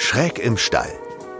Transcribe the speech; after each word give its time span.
Schräg 0.00 0.38
im 0.38 0.56
Stall, 0.56 0.92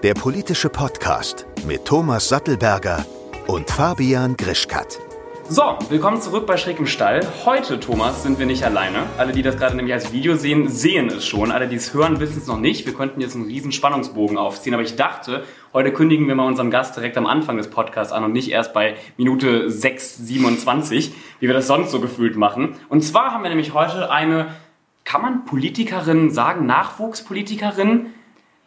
der 0.02 0.14
politische 0.14 0.68
Podcast 0.68 1.46
mit 1.68 1.84
Thomas 1.84 2.28
Sattelberger 2.28 3.06
und 3.46 3.70
Fabian 3.70 4.36
Grischkat. 4.36 4.98
So, 5.48 5.78
willkommen 5.88 6.20
zurück 6.20 6.44
bei 6.44 6.56
Schräg 6.56 6.80
im 6.80 6.88
Stall. 6.88 7.20
Heute, 7.44 7.78
Thomas, 7.78 8.24
sind 8.24 8.40
wir 8.40 8.46
nicht 8.46 8.64
alleine. 8.64 9.06
Alle, 9.16 9.30
die 9.30 9.42
das 9.42 9.56
gerade 9.56 9.76
nämlich 9.76 9.94
als 9.94 10.12
Video 10.12 10.34
sehen, 10.34 10.68
sehen 10.68 11.06
es 11.06 11.24
schon. 11.24 11.52
Alle, 11.52 11.68
die 11.68 11.76
es 11.76 11.94
hören, 11.94 12.18
wissen 12.18 12.38
es 12.38 12.48
noch 12.48 12.58
nicht. 12.58 12.84
Wir 12.84 12.94
könnten 12.94 13.20
jetzt 13.20 13.36
einen 13.36 13.46
riesen 13.46 13.70
Spannungsbogen 13.70 14.36
aufziehen, 14.36 14.74
aber 14.74 14.82
ich 14.82 14.96
dachte, 14.96 15.44
heute 15.72 15.92
kündigen 15.92 16.26
wir 16.26 16.34
mal 16.34 16.48
unseren 16.48 16.72
Gast 16.72 16.96
direkt 16.96 17.16
am 17.16 17.26
Anfang 17.26 17.58
des 17.58 17.70
Podcasts 17.70 18.12
an 18.12 18.24
und 18.24 18.32
nicht 18.32 18.50
erst 18.50 18.74
bei 18.74 18.96
Minute 19.16 19.68
6,27, 19.68 21.12
wie 21.38 21.46
wir 21.46 21.54
das 21.54 21.68
sonst 21.68 21.92
so 21.92 22.00
gefühlt 22.00 22.36
machen. 22.36 22.74
Und 22.88 23.02
zwar 23.02 23.30
haben 23.30 23.44
wir 23.44 23.50
nämlich 23.50 23.72
heute 23.72 24.10
eine, 24.10 24.48
kann 25.04 25.22
man 25.22 25.44
Politikerin 25.44 26.32
sagen, 26.32 26.66
Nachwuchspolitikerin? 26.66 28.14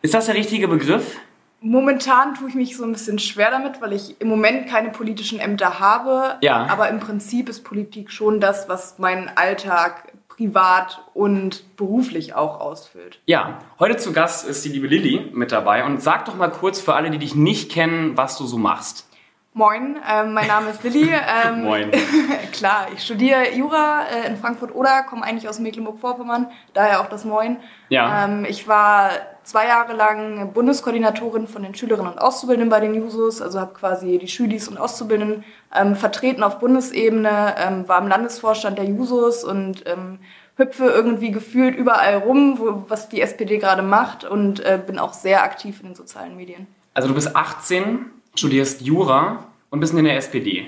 Ist 0.01 0.13
das 0.13 0.25
der 0.25 0.35
richtige 0.35 0.67
Begriff? 0.67 1.17
Momentan 1.59 2.33
tue 2.33 2.49
ich 2.49 2.55
mich 2.55 2.75
so 2.75 2.83
ein 2.83 2.91
bisschen 2.91 3.19
schwer 3.19 3.51
damit, 3.51 3.81
weil 3.81 3.93
ich 3.93 4.19
im 4.19 4.27
Moment 4.29 4.67
keine 4.67 4.89
politischen 4.89 5.39
Ämter 5.39 5.79
habe. 5.79 6.37
Ja. 6.41 6.65
Aber 6.67 6.89
im 6.89 6.99
Prinzip 6.99 7.49
ist 7.49 7.63
Politik 7.63 8.09
schon 8.09 8.39
das, 8.39 8.67
was 8.67 8.97
meinen 8.97 9.29
Alltag 9.35 10.11
privat 10.27 11.03
und 11.13 11.77
beruflich 11.77 12.33
auch 12.33 12.59
ausfüllt. 12.59 13.19
Ja, 13.27 13.59
heute 13.77 13.97
zu 13.97 14.11
Gast 14.11 14.47
ist 14.47 14.65
die 14.65 14.69
liebe 14.69 14.87
Lilly 14.87 15.29
mit 15.33 15.51
dabei 15.51 15.85
und 15.85 16.01
sag 16.01 16.25
doch 16.25 16.35
mal 16.35 16.49
kurz 16.49 16.81
für 16.81 16.95
alle, 16.95 17.11
die 17.11 17.19
dich 17.19 17.35
nicht 17.35 17.71
kennen, 17.71 18.17
was 18.17 18.39
du 18.39 18.45
so 18.45 18.57
machst. 18.57 19.07
Moin, 19.53 19.97
ähm, 20.09 20.33
mein 20.33 20.47
Name 20.47 20.69
ist 20.69 20.81
Lilly. 20.81 21.09
Ähm, 21.11 21.63
Moin. 21.65 21.91
klar, 22.53 22.87
ich 22.95 23.03
studiere 23.03 23.53
Jura 23.53 24.03
äh, 24.05 24.27
in 24.27 24.37
Frankfurt-Oder, 24.37 25.03
komme 25.03 25.23
eigentlich 25.23 25.49
aus 25.49 25.59
Mecklenburg-Vorpommern, 25.59 26.47
daher 26.73 27.01
auch 27.01 27.07
das 27.07 27.25
Moin. 27.25 27.57
Ja. 27.89 28.23
Ähm, 28.23 28.45
ich 28.47 28.69
war 28.69 29.09
zwei 29.43 29.67
Jahre 29.67 29.93
lang 29.93 30.53
Bundeskoordinatorin 30.53 31.47
von 31.47 31.63
den 31.63 31.75
Schülerinnen 31.75 32.13
und 32.13 32.19
Auszubildenden 32.19 32.69
bei 32.69 32.79
den 32.79 32.95
Jusos, 32.95 33.41
also 33.41 33.59
habe 33.59 33.73
quasi 33.73 34.17
die 34.19 34.29
Schülis 34.29 34.69
und 34.69 34.77
Auszubildenden 34.77 35.43
ähm, 35.75 35.97
vertreten 35.97 36.43
auf 36.43 36.59
Bundesebene, 36.59 37.55
ähm, 37.57 37.89
war 37.89 38.01
im 38.01 38.07
Landesvorstand 38.07 38.77
der 38.77 38.85
Jusos 38.85 39.43
und 39.43 39.83
ähm, 39.85 40.19
hüpfe 40.55 40.85
irgendwie 40.85 41.31
gefühlt 41.31 41.75
überall 41.75 42.15
rum, 42.19 42.57
wo, 42.57 42.85
was 42.87 43.09
die 43.09 43.19
SPD 43.19 43.57
gerade 43.57 43.81
macht 43.81 44.23
und 44.23 44.61
äh, 44.61 44.79
bin 44.85 44.97
auch 44.97 45.11
sehr 45.11 45.43
aktiv 45.43 45.81
in 45.81 45.87
den 45.87 45.95
sozialen 45.95 46.37
Medien. 46.37 46.67
Also 46.93 47.09
du 47.09 47.15
bist 47.15 47.35
18, 47.35 48.05
studierst 48.35 48.81
Jura 48.81 49.45
und 49.69 49.79
bist 49.79 49.93
in 49.93 50.03
der 50.03 50.17
SPD. 50.17 50.67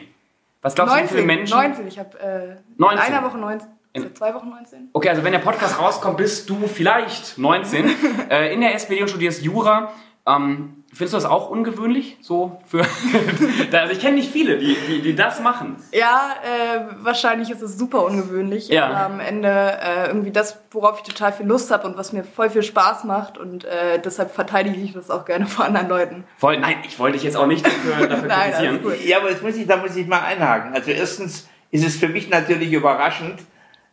Was 0.61 0.75
glaubst 0.75 0.95
du, 0.95 1.03
wie 1.03 1.07
viele 1.07 1.23
Menschen... 1.23 1.57
19, 1.57 1.87
ich 1.87 1.99
habe 1.99 2.19
äh, 2.19 2.55
19. 2.77 3.07
in 3.07 3.13
einer 3.13 3.25
Woche 3.25 3.37
19, 3.37 3.67
also 3.95 4.09
zwei 4.09 4.33
Wochen 4.33 4.49
19. 4.49 4.89
Okay, 4.93 5.09
also 5.09 5.23
wenn 5.23 5.33
der 5.33 5.39
Podcast 5.39 5.79
rauskommt, 5.79 6.17
bist 6.17 6.49
du 6.49 6.67
vielleicht 6.67 7.37
19 7.37 7.91
äh, 8.29 8.53
in 8.53 8.61
der 8.61 8.73
SPD 8.75 9.01
und 9.01 9.09
studierst 9.09 9.43
Jura. 9.43 9.91
Ähm, 10.25 10.82
findest 10.93 11.13
du 11.13 11.17
das 11.17 11.25
auch 11.25 11.49
ungewöhnlich? 11.49 12.17
So 12.21 12.61
für. 12.67 12.81
also 13.71 13.93
ich 13.93 13.99
kenne 13.99 14.15
nicht 14.15 14.31
viele, 14.31 14.57
die, 14.57 14.77
die, 14.87 15.01
die 15.01 15.15
das 15.15 15.39
machen. 15.39 15.75
Ja, 15.91 16.35
äh, 16.43 17.03
wahrscheinlich 17.03 17.49
ist 17.49 17.61
es 17.61 17.77
super 17.77 18.05
ungewöhnlich. 18.05 18.69
Ja. 18.69 18.87
Aber 18.87 18.99
am 19.13 19.19
Ende 19.19 19.49
äh, 19.49 20.07
irgendwie 20.07 20.31
das, 20.31 20.59
worauf 20.71 20.99
ich 20.99 21.03
total 21.03 21.33
viel 21.33 21.45
Lust 21.45 21.71
habe 21.71 21.87
und 21.87 21.97
was 21.97 22.13
mir 22.13 22.23
voll 22.23 22.49
viel 22.49 22.63
Spaß 22.63 23.03
macht. 23.05 23.37
Und 23.37 23.65
äh, 23.65 23.99
deshalb 24.03 24.31
verteidige 24.31 24.79
ich 24.79 24.93
das 24.93 25.09
auch 25.09 25.25
gerne 25.25 25.45
vor 25.47 25.65
anderen 25.65 25.89
Leuten. 25.89 26.23
Voll, 26.37 26.59
nein, 26.59 26.77
ich 26.87 26.99
wollte 26.99 27.17
dich 27.17 27.23
jetzt 27.23 27.37
auch 27.37 27.47
nicht 27.47 27.65
dafür, 27.65 28.07
dafür 28.07 28.27
Nein, 28.27 28.53
kritisieren. 28.53 29.07
Ja, 29.07 29.17
aber 29.17 29.29
jetzt 29.31 29.43
muss 29.43 29.55
ich, 29.55 29.67
da 29.67 29.77
muss 29.77 29.95
ich 29.95 30.07
mal 30.07 30.21
einhaken. 30.21 30.73
Also 30.73 30.91
erstens 30.91 31.47
ist 31.71 31.85
es 31.85 31.95
für 31.95 32.07
mich 32.07 32.29
natürlich 32.29 32.71
überraschend, 32.71 33.41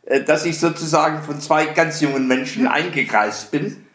äh, 0.05 0.23
dass 0.23 0.45
ich 0.45 0.59
sozusagen 0.59 1.23
von 1.23 1.41
zwei 1.41 1.67
ganz 1.67 2.01
jungen 2.01 2.28
Menschen 2.28 2.67
eingekreist 2.67 3.51
bin. 3.51 3.87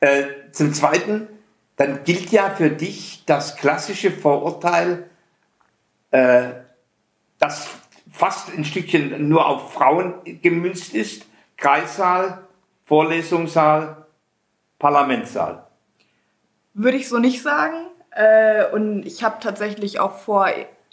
Äh, 0.00 0.24
Zum 0.52 0.74
Zweiten, 0.74 1.28
dann 1.76 2.04
gilt 2.04 2.30
ja 2.30 2.50
für 2.50 2.70
dich 2.70 3.24
das 3.26 3.56
klassische 3.56 4.10
Vorurteil, 4.10 5.08
äh, 6.10 6.50
das 7.38 7.68
fast 8.10 8.56
ein 8.56 8.64
Stückchen 8.64 9.28
nur 9.28 9.46
auf 9.46 9.72
Frauen 9.72 10.14
gemünzt 10.42 10.94
ist. 10.94 11.26
Kreissaal, 11.56 12.44
Vorlesungssaal, 12.86 14.06
Parlamentssaal. 14.78 15.66
Würde 16.74 16.96
ich 16.96 17.08
so 17.08 17.18
nicht 17.18 17.42
sagen. 17.42 17.74
Äh, 18.10 18.66
und 18.72 19.04
ich 19.04 19.24
habe 19.24 19.36
tatsächlich 19.40 19.98
auch 19.98 20.18
vor, 20.18 20.48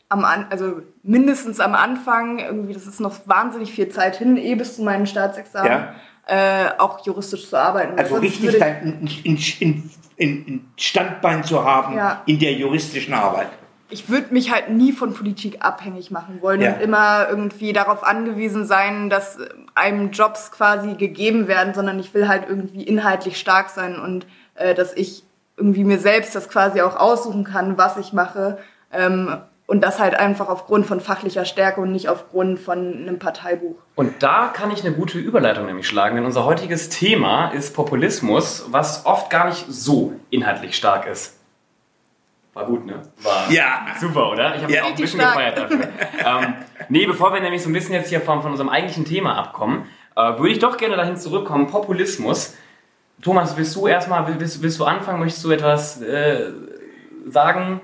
am 0.09 0.25
An 0.25 0.47
also 0.49 0.81
mindestens 1.03 1.59
am 1.59 1.73
Anfang, 1.75 2.39
irgendwie, 2.39 2.73
das 2.73 2.87
ist 2.87 2.99
noch 2.99 3.15
wahnsinnig 3.25 3.71
viel 3.71 3.89
Zeit 3.89 4.17
hin, 4.17 4.37
eh 4.37 4.55
bis 4.55 4.75
zu 4.75 4.83
meinem 4.83 5.05
Staatsexamen, 5.05 5.71
Ja. 5.71 5.95
äh, 6.25 6.71
auch 6.79 7.05
juristisch 7.05 7.47
zu 7.49 7.57
arbeiten. 7.57 7.97
Also 7.97 8.15
richtig 8.15 8.57
dein 8.59 9.07
in, 9.23 9.37
in, 9.37 9.39
in, 9.59 9.89
in 10.21 10.65
Standbein 10.77 11.43
zu 11.43 11.63
haben 11.63 11.95
Ja. 11.95 12.21
in 12.25 12.39
der 12.39 12.53
juristischen 12.53 13.13
Arbeit. 13.13 13.49
ich 13.93 14.07
würde 14.07 14.33
mich 14.33 14.51
halt 14.53 14.69
nie 14.69 14.93
von 14.93 15.13
Politik 15.13 15.65
abhängig 15.65 16.11
machen 16.11 16.41
wollen 16.41 16.61
Ja. 16.61 16.75
und 16.75 16.81
immer 16.81 17.27
irgendwie 17.29 17.73
darauf 17.73 18.05
angewiesen 18.05 18.65
sein, 18.65 19.09
dass 19.09 19.37
einem 19.75 20.11
Jobs 20.11 20.49
quasi 20.51 20.93
gegeben 20.93 21.49
werden, 21.49 21.73
sondern 21.73 21.99
ich 21.99 22.13
will 22.13 22.29
halt 22.29 22.45
irgendwie 22.47 22.83
inhaltlich 22.83 23.37
stark 23.37 23.69
sein 23.69 23.99
und 23.99 24.25
äh, 24.55 24.73
dass 24.75 24.93
ich 24.95 25.23
irgendwie 25.57 25.83
mir 25.83 25.99
selbst 25.99 26.33
das 26.35 26.47
quasi 26.47 26.79
auch 26.81 26.95
aussuchen 26.95 27.43
kann, 27.43 27.77
was 27.77 27.97
ich 27.97 28.13
mache. 28.13 28.59
Ähm, 28.93 29.37
und 29.71 29.79
das 29.79 30.01
halt 30.01 30.15
einfach 30.15 30.49
aufgrund 30.49 30.85
von 30.85 30.99
fachlicher 30.99 31.45
Stärke 31.45 31.79
und 31.79 31.93
nicht 31.93 32.09
aufgrund 32.09 32.59
von 32.59 32.77
einem 32.77 33.19
Parteibuch. 33.19 33.77
Und 33.95 34.21
da 34.21 34.49
kann 34.49 34.69
ich 34.69 34.83
eine 34.83 34.93
gute 34.93 35.17
Überleitung 35.17 35.65
nämlich 35.65 35.87
schlagen, 35.87 36.17
denn 36.17 36.25
unser 36.25 36.43
heutiges 36.43 36.89
Thema 36.89 37.51
ist 37.51 37.73
Populismus, 37.73 38.65
was 38.69 39.05
oft 39.05 39.29
gar 39.29 39.45
nicht 39.45 39.63
so 39.69 40.11
inhaltlich 40.29 40.75
stark 40.75 41.07
ist. 41.07 41.39
War 42.53 42.65
gut, 42.65 42.85
ne? 42.85 43.01
War 43.23 43.49
Ja. 43.49 43.85
super, 43.97 44.29
oder? 44.33 44.57
Ich 44.57 44.63
habe 44.63 44.73
Ja. 44.73 44.81
mich 44.81 44.91
auch 44.91 44.95
ein 44.97 45.01
bisschen 45.01 45.19
gefeiert 45.21 45.57
dafür. 45.57 45.87
ähm, 46.43 46.53
nee, 46.89 47.05
bevor 47.05 47.33
wir 47.33 47.39
nämlich 47.39 47.63
so 47.63 47.69
ein 47.69 47.73
bisschen 47.73 47.93
jetzt 47.93 48.09
hier 48.09 48.19
von, 48.19 48.41
von 48.41 48.51
unserem 48.51 48.67
eigentlichen 48.67 49.05
Thema 49.05 49.37
abkommen, 49.37 49.85
äh, 50.17 50.37
würde 50.37 50.49
ich 50.49 50.59
doch 50.59 50.75
gerne 50.75 50.97
dahin 50.97 51.15
zurückkommen. 51.15 51.67
Populismus. 51.67 52.57
Thomas, 53.21 53.55
willst 53.55 53.73
du 53.77 53.87
erstmal, 53.87 54.27
willst, 54.37 54.61
willst 54.61 54.77
du 54.81 54.83
anfangen? 54.83 55.21
Möchtest 55.21 55.45
du 55.45 55.51
etwas 55.51 56.01
äh, 56.01 56.51
sagen? 57.25 57.79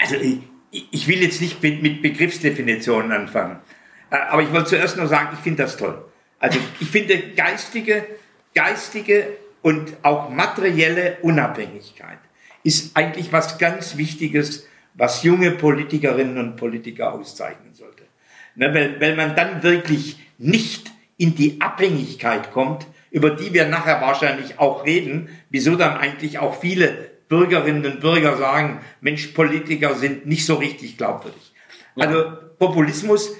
Also 0.00 0.16
ich, 0.16 0.40
ich 0.72 1.06
will 1.06 1.22
jetzt 1.22 1.40
nicht 1.40 1.62
mit, 1.62 2.02
Begriffsdefinitionen 2.02 3.12
anfangen, 3.12 3.58
Äh, 4.10 4.16
aber 4.28 4.42
ich 4.42 4.52
wollte 4.52 4.70
zuerst 4.70 4.96
nur 4.96 5.06
sagen, 5.06 5.30
ich 5.32 5.40
finde 5.40 5.62
das 5.62 5.76
toll. 5.76 6.04
Also 6.38 6.58
ich 6.80 6.88
finde 6.88 7.18
geistige, 7.36 8.04
geistige 8.54 9.28
und 9.62 9.96
auch 10.02 10.28
materielle 10.28 11.18
Unabhängigkeit 11.22 12.18
ist 12.64 12.96
eigentlich 12.96 13.32
was 13.32 13.58
ganz 13.58 13.96
Wichtiges, 13.96 14.66
was 14.94 15.22
junge 15.22 15.52
Politikerinnen 15.52 16.36
und 16.38 16.56
Politiker 16.56 17.14
auszeichnen 17.14 17.74
sollte. 17.74 18.02
Ne, 18.54 18.74
weil, 18.74 19.00
weil 19.00 19.16
man 19.16 19.34
dann 19.34 19.62
wirklich 19.62 20.18
nicht 20.36 20.92
in 21.16 21.34
die 21.34 21.60
Abhängigkeit 21.60 22.52
kommt, 22.52 22.86
über 23.10 23.30
die 23.30 23.54
wir 23.54 23.66
nachher 23.66 24.00
wahrscheinlich 24.00 24.58
auch 24.58 24.84
reden, 24.84 25.28
wieso 25.48 25.76
dann 25.76 25.96
eigentlich 25.96 26.38
auch 26.38 26.60
viele 26.60 27.11
Bürgerinnen 27.32 27.86
und 27.86 28.00
Bürger 28.00 28.36
sagen, 28.36 28.80
Mensch, 29.00 29.28
Politiker 29.28 29.94
sind 29.94 30.26
nicht 30.26 30.44
so 30.44 30.56
richtig 30.56 30.98
glaubwürdig. 30.98 31.54
Also 31.96 32.24
Populismus, 32.58 33.34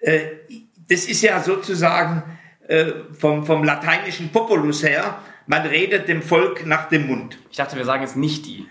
äh, 0.00 0.20
das 0.90 1.06
ist 1.06 1.22
ja 1.22 1.40
sozusagen 1.40 2.22
äh, 2.66 2.84
vom, 3.18 3.46
vom 3.46 3.64
lateinischen 3.64 4.28
Populus 4.28 4.82
her, 4.82 5.18
man 5.46 5.62
redet 5.62 6.08
dem 6.08 6.20
Volk 6.20 6.66
nach 6.66 6.90
dem 6.90 7.06
Mund. 7.06 7.38
Ich 7.50 7.56
dachte, 7.56 7.74
wir 7.76 7.86
sagen 7.86 8.02
jetzt 8.02 8.16
nicht 8.16 8.44
die 8.44 8.66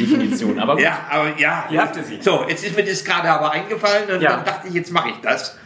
Definition, 0.00 0.58
aber 0.58 0.72
gut. 0.76 0.82
Ja, 0.82 1.00
aber 1.10 1.38
ja. 1.38 1.66
Ihr 1.70 1.82
habt 1.82 1.94
sie. 2.02 2.22
So, 2.22 2.46
jetzt 2.48 2.64
ist 2.64 2.74
mir 2.74 2.84
das 2.84 3.04
gerade 3.04 3.28
aber 3.28 3.50
eingefallen 3.50 4.10
und 4.12 4.22
Ja. 4.22 4.36
dann 4.36 4.46
dachte 4.46 4.68
ich, 4.68 4.72
jetzt 4.74 4.92
mache 4.92 5.10
ich 5.10 5.16
das. 5.20 5.58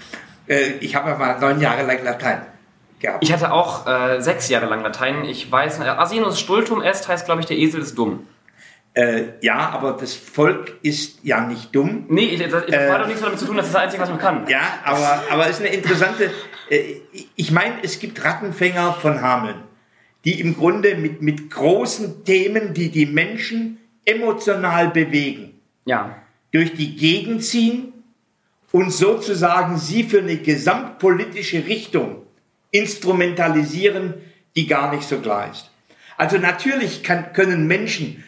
Äh, 0.49 0.73
ich 0.81 0.97
habe 0.97 1.11
ja 1.11 1.17
mal 1.17 1.39
neun 1.39 1.61
Jahre 1.61 1.85
lang 1.87 2.03
Latein 2.03 2.43
gehabt. 2.99 3.23
Ich 3.23 3.33
hatte 3.33 3.53
auch 3.53 3.87
äh, 3.87 4.21
sechs 4.21 4.49
Jahre 4.49 4.67
lang 4.67 4.83
Latein. 4.83 5.25
Ich 5.25 5.53
weiß, 5.53 5.81
Asinus 5.83 6.41
stultum 6.41 6.83
est 6.83 7.07
heißt, 7.07 7.27
glaube 7.27 7.43
ich, 7.43 7.47
der 7.47 7.59
Esel 7.59 7.81
ist 7.81 7.97
dumm. 7.97 8.27
Äh, 8.97 9.35
ja, 9.43 9.69
aber 9.71 9.93
das 9.93 10.15
Volk 10.15 10.79
ist 10.81 11.19
ja 11.23 11.47
nicht 11.47 11.75
dumm. 11.77 12.07
Nee, 12.09 12.29
ich, 12.29 12.43
das, 12.43 12.65
das 12.67 12.91
hat 12.91 13.03
doch 13.03 13.07
nichts 13.07 13.21
damit 13.21 13.39
zu 13.39 13.45
tun, 13.45 13.59
das 13.59 13.67
ist 13.67 13.75
das 13.75 13.83
Einzige, 13.83 14.03
was 14.03 14.09
man 14.09 14.19
kann. 14.19 14.47
Ja, 14.49 14.63
aber, 14.85 15.23
aber 15.31 15.45
es 15.51 15.61
ist 15.61 15.67
eine 15.67 15.75
interessante. 15.75 16.31
Äh, 16.71 16.95
ich 17.37 17.51
meine, 17.51 17.75
es 17.83 17.99
gibt 18.01 18.25
Rattenfänger 18.25 18.95
von 18.95 19.21
Hameln, 19.21 19.57
die 20.25 20.41
im 20.41 20.57
Grunde 20.57 20.95
mit, 20.95 21.21
mit 21.21 21.51
großen 21.51 22.25
Themen, 22.25 22.73
die 22.73 22.89
die 22.91 23.05
Menschen 23.05 23.79
emotional 24.07 24.89
bewegen, 24.89 25.61
Ja. 25.85 26.17
durch 26.53 26.73
die 26.73 26.97
Gegend 26.97 27.45
ziehen 27.45 27.93
und 28.73 28.95
sozusagen 28.95 29.77
sie 29.77 30.05
für 30.05 30.21
eine 30.21 30.39
gesamtpolitische 30.39 31.67
Richtung 31.67 32.23
instrumentalisieren, 32.71 34.15
die 34.57 34.67
gar 34.67 34.91
nicht 34.95 35.07
so 35.07 35.19
klar 35.19 35.51
ist. 35.51 35.71
Also 36.17 36.39
natürlich 36.39 37.03
kann, 37.03 37.35
können 37.35 37.67
Menschen 37.67 38.17
äh, 38.17 38.23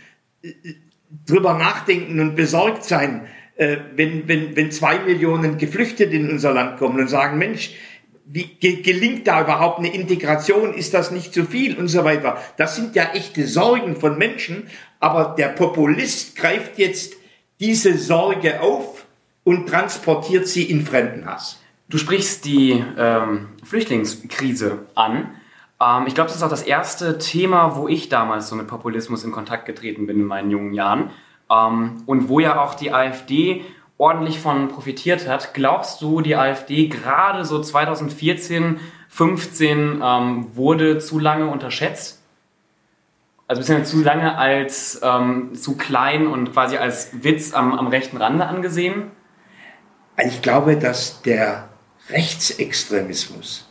drüber 1.27 1.55
nachdenken 1.55 2.21
und 2.21 2.37
besorgt 2.37 2.85
sein, 2.85 3.27
äh, 3.57 3.79
wenn, 3.95 4.29
wenn, 4.29 4.57
wenn 4.57 4.71
zwei 4.71 4.99
Millionen 4.99 5.59
Geflüchtete 5.59 6.15
in 6.15 6.31
unser 6.31 6.53
Land 6.53 6.79
kommen 6.79 7.01
und 7.01 7.09
sagen, 7.09 7.39
Mensch, 7.39 7.75
wie 8.31 8.45
ge 8.45 8.83
gelingt 8.83 9.27
da 9.27 9.43
überhaupt 9.43 9.79
eine 9.79 9.93
Integration? 9.93 10.75
Ist 10.75 10.93
das 10.93 11.11
nicht 11.11 11.33
zu 11.33 11.45
viel 11.45 11.77
und 11.77 11.89
so 11.89 12.05
weiter? 12.05 12.39
Das 12.59 12.77
sind 12.77 12.95
ja 12.95 13.11
echte 13.15 13.47
Sorgen 13.47 13.97
von 13.97 14.19
Menschen, 14.19 14.69
aber 15.01 15.35
der 15.39 15.49
Populist 15.49 16.37
greift 16.37 16.79
jetzt 16.79 17.15
diese 17.59 17.97
Sorge 17.97 18.61
auf 18.61 19.07
und 19.45 19.69
transportiert 19.69 20.47
sie 20.47 20.65
in 20.65 20.85
Fremdenhass. 20.85 21.59
Du 21.89 21.97
sprichst 21.97 22.45
die 22.45 22.85
ähm, 22.99 23.49
Flüchtlingskrise 23.65 24.87
an. 24.95 25.35
Ähm, 25.81 26.07
ich 26.07 26.15
glaube, 26.15 26.29
das 26.29 26.37
ist 26.37 26.43
auch 26.43 26.51
das 26.51 26.63
erste 26.63 27.19
Thema, 27.19 27.77
wo 27.77 27.89
ich 27.89 28.09
damals 28.09 28.49
so 28.49 28.57
mit 28.57 28.67
Populismus 28.67 29.25
in 29.25 29.33
Kontakt 29.33 29.67
getreten 29.67 30.07
bin 30.07 30.19
in 30.19 30.27
meinen 30.27 30.51
jungen 30.51 30.75
Jahren. 30.75 31.11
Ähm, 31.51 32.03
und 32.07 32.29
wo 32.29 32.41
ja 32.41 32.63
auch 32.63 32.75
die 32.75 32.93
AfD 32.93 33.65
ordentlich 33.99 34.39
von 34.39 34.69
profitiert 34.69 35.29
hat. 35.29 35.55
Glaubst 35.55 36.01
du, 36.01 36.21
die 36.21 36.37
AfD 36.37 36.87
gerade 36.87 37.45
so 37.45 37.61
2014, 37.61 38.79
15 39.09 40.01
ähm, 40.03 40.47
wurde 40.55 40.99
zu 40.99 41.19
lange 41.19 41.49
unterschätzt? 41.49 42.23
Also 43.49 43.61
beziehungsweise 43.61 43.91
zu 43.91 44.03
lange 44.03 44.37
als 44.37 45.01
ähm, 45.03 45.55
zu 45.55 45.77
klein 45.77 46.27
und 46.27 46.53
quasi 46.53 46.77
als 46.77 47.25
Witz 47.25 47.55
am, 47.55 47.73
am 47.73 47.89
rechten 47.89 48.19
Rande 48.19 48.47
angesehen? 48.47 49.11
Ich 50.25 50.43
glaube, 50.43 50.77
dass 50.77 51.23
der 51.23 51.69
Rechtsextremismus 52.11 53.68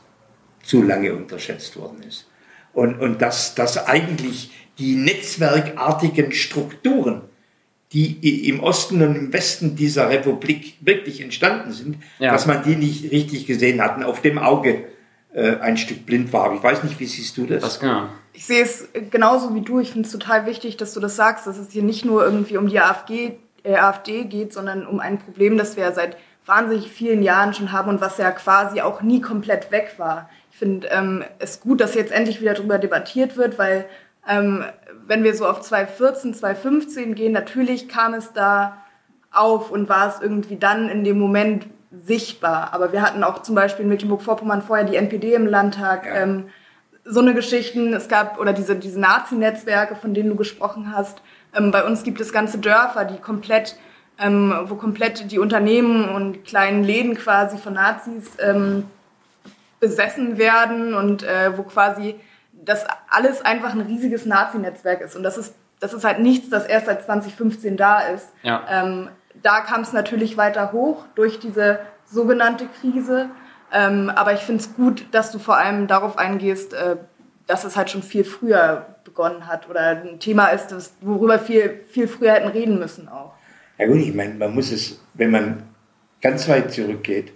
zu 0.68 0.84
lange 0.84 1.16
unterschätzt 1.16 1.78
worden 1.78 2.04
ist. 2.08 2.28
Und, 2.74 3.00
und 3.00 3.22
dass, 3.22 3.56
dass 3.56 3.88
eigentlich 3.88 4.52
die 4.78 4.96
netzwerkartigen 4.96 6.32
Strukturen, 6.34 7.22
die 7.94 8.50
im 8.50 8.60
Osten 8.60 9.02
und 9.02 9.16
im 9.16 9.34
Westen 9.34 9.76
dieser 9.76 10.10
Republik 10.10 10.76
wirklich 10.82 11.22
entstanden 11.22 11.72
sind, 11.72 11.98
ja. 12.20 12.32
dass 12.32 12.46
man 12.46 12.64
die 12.64 12.76
nicht 12.76 13.12
richtig 13.12 13.48
gesehen 13.48 13.82
hat 13.82 13.98
und 13.98 14.04
auf 14.04 14.22
dem 14.22 14.38
Auge 14.38 14.84
äh, 15.34 15.56
ein 15.58 15.78
Stück 15.78 16.06
blind 16.06 16.34
war. 16.34 16.54
Ich 16.54 16.62
weiß 16.62 16.84
nicht, 16.84 17.00
wie 17.00 17.06
siehst 17.06 17.38
du 17.38 17.46
das? 17.46 17.64
das 17.64 17.80
genau. 17.80 18.10
Ich 18.34 18.46
sehe 18.46 18.62
es 18.62 18.90
genauso 19.10 19.56
wie 19.56 19.62
du. 19.62 19.80
Ich 19.80 19.92
finde 19.92 20.06
es 20.06 20.12
total 20.12 20.46
wichtig, 20.46 20.78
dass 20.78 20.94
du 20.94 21.00
das 21.00 21.16
sagst, 21.16 21.48
dass 21.48 21.58
es 21.58 21.72
hier 21.72 21.82
nicht 21.82 22.06
nur 22.06 22.24
irgendwie 22.24 22.58
um 22.58 22.68
die 22.68 22.80
AfD, 22.80 23.38
äh, 23.64 23.76
AfD 23.76 24.26
geht, 24.26 24.54
sondern 24.54 24.86
um 24.86 25.00
ein 25.00 25.18
Problem, 25.18 25.58
das 25.58 25.78
wir 25.78 25.92
seit 25.94 26.18
wahnsinnig 26.46 26.92
vielen 26.92 27.24
Jahren 27.24 27.54
schon 27.54 27.72
haben 27.72 27.90
und 27.90 28.02
was 28.02 28.18
ja 28.18 28.32
quasi 28.32 28.82
auch 28.82 29.02
nie 29.02 29.22
komplett 29.22 29.72
weg 29.72 29.96
war. 29.98 30.30
Ich 30.58 30.60
finde 30.60 30.88
ähm, 30.88 31.24
es 31.38 31.62
gut, 31.62 31.82
dass 31.82 31.94
jetzt 31.94 32.12
endlich 32.12 32.42
wieder 32.42 32.56
darüber 32.56 32.80
debattiert 32.80 33.38
wird, 33.38 33.60
weil 33.60 33.86
ähm, 34.28 34.66
wenn 35.06 35.24
wir 35.24 35.36
so 35.36 35.46
auf 35.46 35.62
2014, 35.62 36.34
2015 36.34 37.14
gehen, 37.14 37.32
natürlich 37.32 37.88
kam 37.88 38.16
es 38.16 38.34
da 38.34 38.78
auf 39.32 39.70
und 39.70 39.88
war 39.88 40.08
es 40.08 40.20
irgendwie 40.20 40.56
dann 40.56 40.90
in 40.90 41.04
dem 41.04 41.20
Moment 41.20 41.68
sichtbar. 41.92 42.74
Aber 42.74 42.92
wir 42.92 43.04
hatten 43.04 43.24
auch 43.24 43.44
zum 43.44 43.54
Beispiel 43.54 43.84
in 43.84 43.90
Mecklenburg-Vorpommern 43.90 44.64
vorher 44.64 44.84
die 44.84 44.96
NPD 44.96 45.36
im 45.36 45.46
Landtag. 45.46 46.08
Ja. 46.08 46.24
Ähm, 46.24 46.46
so 47.06 47.20
eine 47.20 47.36
Geschichten, 47.36 47.94
es 47.94 48.08
gab, 48.08 48.40
oder 48.40 48.52
diese, 48.52 48.76
diese 48.76 49.00
Nazi-Netzwerke, 49.00 49.96
von 49.96 50.16
denen 50.16 50.30
du 50.30 50.36
gesprochen 50.36 50.92
hast. 50.92 51.22
Ähm, 51.56 51.70
bei 51.70 51.86
uns 51.86 52.02
gibt 52.02 52.20
es 52.20 52.34
ganze 52.34 52.58
Dörfer, 52.58 53.06
die 53.06 53.20
komplett, 53.20 53.76
ähm, 54.18 54.56
wo 54.64 54.74
komplett 54.74 55.30
die 55.32 55.38
Unternehmen 55.38 56.10
und 56.10 56.46
kleinen 56.46 56.84
Läden 56.84 57.14
quasi 57.14 57.60
von 57.60 57.76
Nazis 57.76 58.26
ähm, 58.40 58.86
besessen 59.80 60.38
werden 60.38 60.94
und 60.94 61.24
äh, 61.24 61.58
wo 61.58 61.64
quasi 61.64 62.16
das 62.54 62.86
alles 63.10 63.42
einfach 63.42 63.74
ein 63.74 63.82
riesiges 63.82 64.26
Nazi-Netzwerk 64.26 65.02
ist. 65.02 65.16
Und 65.16 65.24
das 65.24 65.38
ist, 65.38 65.56
das 65.80 65.94
ist 65.94 66.04
halt 66.04 66.20
nichts, 66.20 66.50
das 66.50 66.66
erst 66.66 66.88
seit 66.88 67.04
2015 67.06 67.78
da 67.78 68.00
ist. 68.00 68.28
Ja. 68.44 68.66
Ähm, 68.70 69.10
da 69.42 69.62
kam 69.62 69.82
es 69.82 69.94
natürlich 69.94 70.38
weiter 70.38 70.72
hoch 70.72 71.06
durch 71.16 71.40
diese 71.40 71.80
sogenannte 72.06 72.68
Krise. 72.82 73.30
Ähm, 73.72 74.10
aber 74.14 74.34
ich 74.34 74.40
finde 74.42 74.62
es 74.62 74.76
gut, 74.76 75.06
dass 75.12 75.32
du 75.32 75.40
vor 75.40 75.58
allem 75.58 75.88
darauf 75.88 76.18
eingehst, 76.18 76.74
äh, 76.74 76.98
dass 77.46 77.64
es 77.64 77.78
halt 77.78 77.90
schon 77.90 78.04
viel 78.04 78.24
früher 78.24 78.96
begonnen 79.04 79.48
hat 79.48 79.70
oder 79.70 79.82
ein 79.82 80.20
Thema 80.20 80.48
ist, 80.48 80.68
das, 80.68 80.94
worüber 81.02 81.40
viel, 81.40 81.82
viel 81.90 82.08
früher 82.08 82.34
hätten 82.34 82.50
reden 82.50 82.80
müssen 82.80 83.08
auch. 83.08 83.34
Ja 83.78 83.88
gut, 83.88 83.98
ich 83.98 84.14
meine, 84.14 84.34
man 84.34 84.54
muss 84.54 84.72
es, 84.72 85.00
wenn 85.14 85.32
man 85.32 85.64
ganz 86.22 86.48
weit 86.50 86.72
zurückgeht, 86.72 87.32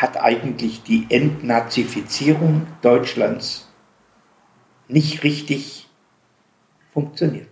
hat 0.00 0.16
eigentlich 0.16 0.82
die 0.82 1.06
Entnazifizierung 1.08 2.66
Deutschlands 2.82 3.68
nicht 4.86 5.22
richtig 5.24 5.88
funktioniert. 6.92 7.48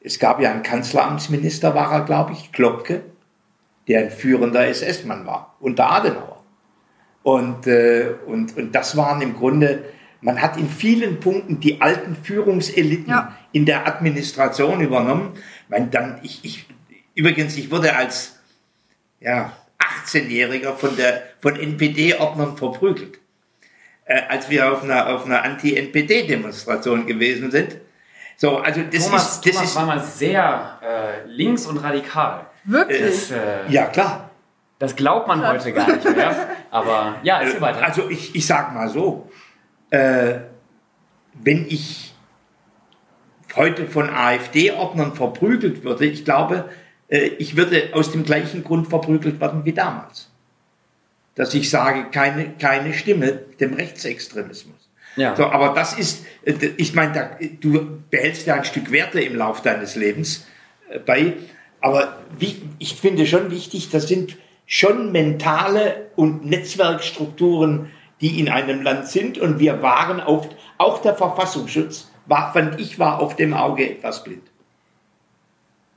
Es 0.00 0.18
gab 0.18 0.40
ja 0.40 0.50
einen 0.50 0.62
Kanzleramtsminister, 0.62 1.74
war 1.74 1.92
er, 1.92 2.04
glaube 2.04 2.32
ich, 2.32 2.52
Klopke, 2.52 3.02
der 3.88 4.00
ein 4.00 4.10
führender 4.10 4.66
SS-Mann 4.66 5.26
war, 5.26 5.56
unter 5.60 5.90
Adenauer. 5.90 6.42
Und, 7.22 7.66
äh, 7.66 8.14
und, 8.26 8.56
und 8.56 8.74
das 8.74 8.96
waren 8.96 9.20
im 9.20 9.34
Grunde, 9.34 9.84
man 10.20 10.40
hat 10.40 10.56
in 10.56 10.68
vielen 10.68 11.20
Punkten 11.20 11.60
die 11.60 11.80
alten 11.80 12.16
Führungseliten 12.16 13.10
ja. 13.10 13.36
in 13.52 13.66
der 13.66 13.86
Administration 13.86 14.80
übernommen. 14.80 15.32
Ich 15.34 15.70
meine, 15.70 15.88
dann, 15.88 16.20
ich, 16.22 16.44
ich, 16.44 16.66
übrigens, 17.14 17.56
ich 17.56 17.70
wurde 17.70 17.96
als 17.96 18.38
ja, 19.20 19.52
18-Jähriger 20.04 20.74
von, 20.74 20.96
der, 20.96 21.22
von 21.40 21.56
NPD-Ordnern 21.56 22.56
verprügelt. 22.56 23.18
Äh, 24.04 24.22
als 24.28 24.50
wir 24.50 24.72
auf 24.72 24.82
einer, 24.82 25.14
auf 25.14 25.24
einer 25.24 25.44
Anti-NPD-Demonstration 25.44 27.06
gewesen 27.06 27.50
sind. 27.50 27.76
So, 28.36 28.58
also 28.58 28.80
das 28.82 29.04
Thomas, 29.04 29.36
ist, 29.36 29.46
das 29.46 29.54
Thomas 29.54 29.68
ist, 29.68 29.76
war 29.76 29.86
mal 29.86 30.00
sehr 30.00 30.78
äh, 30.82 31.28
links 31.28 31.66
und 31.66 31.76
radikal. 31.76 32.46
Wirklich? 32.64 33.00
Das, 33.00 33.30
äh, 33.30 33.70
ja, 33.70 33.86
klar. 33.86 34.30
Das 34.78 34.96
glaubt 34.96 35.28
man 35.28 35.46
heute 35.46 35.72
gar 35.72 35.92
nicht 35.92 36.16
mehr. 36.16 36.48
Aber 36.70 37.16
ja, 37.22 37.40
erzähl 37.40 37.58
Äh, 37.58 37.60
weiter. 37.60 37.84
Also 37.84 38.08
ich, 38.08 38.34
ich 38.34 38.46
sag 38.46 38.74
mal 38.74 38.88
so, 38.88 39.30
äh, 39.90 40.38
wenn 41.34 41.66
ich 41.68 42.14
heute 43.54 43.86
von 43.86 44.10
AfD-Ordnern 44.10 45.14
verprügelt 45.14 45.84
würde, 45.84 46.06
ich 46.06 46.24
glaube, 46.24 46.64
äh, 46.66 46.79
ich 47.10 47.56
würde 47.56 47.90
aus 47.92 48.12
dem 48.12 48.24
gleichen 48.24 48.62
Grund 48.62 48.88
verprügelt 48.88 49.40
werden 49.40 49.64
wie 49.64 49.72
damals. 49.72 50.30
Dass 51.34 51.54
ich 51.54 51.68
sage, 51.68 52.06
keine, 52.10 52.54
keine 52.58 52.94
Stimme 52.94 53.32
dem 53.58 53.74
Rechtsextremismus. 53.74 54.88
Ja. 55.16 55.34
So, 55.34 55.46
aber 55.46 55.74
das 55.74 55.98
ist, 55.98 56.24
äh, 56.44 56.54
ich 56.76 56.94
meine, 56.94 57.12
da, 57.12 57.30
du 57.60 58.00
behältst 58.10 58.46
ja 58.46 58.54
ein 58.54 58.64
Stück 58.64 58.92
Werte 58.92 59.20
im 59.20 59.36
Lauf 59.36 59.60
deines 59.62 59.96
Lebens 59.96 60.46
äh, 60.88 60.98
bei, 60.98 61.34
aber 61.80 62.18
wie, 62.38 62.62
ich 62.78 62.94
finde 62.94 63.26
schon 63.26 63.50
wichtig, 63.50 63.90
das 63.90 64.06
sind 64.06 64.36
schon 64.66 65.10
mentale 65.10 66.10
und 66.14 66.44
Netzwerkstrukturen, 66.44 67.90
die 68.20 68.38
in 68.38 68.48
einem 68.48 68.82
Land 68.82 69.08
sind 69.08 69.38
und 69.38 69.58
wir 69.58 69.82
waren 69.82 70.20
auf, 70.20 70.48
auch 70.78 71.02
der 71.02 71.14
Verfassungsschutz, 71.14 72.10
war, 72.26 72.52
fand 72.52 72.78
ich, 72.78 72.98
war 72.98 73.18
auf 73.18 73.34
dem 73.34 73.54
Auge 73.54 73.90
etwas 73.90 74.22
blind. 74.22 74.46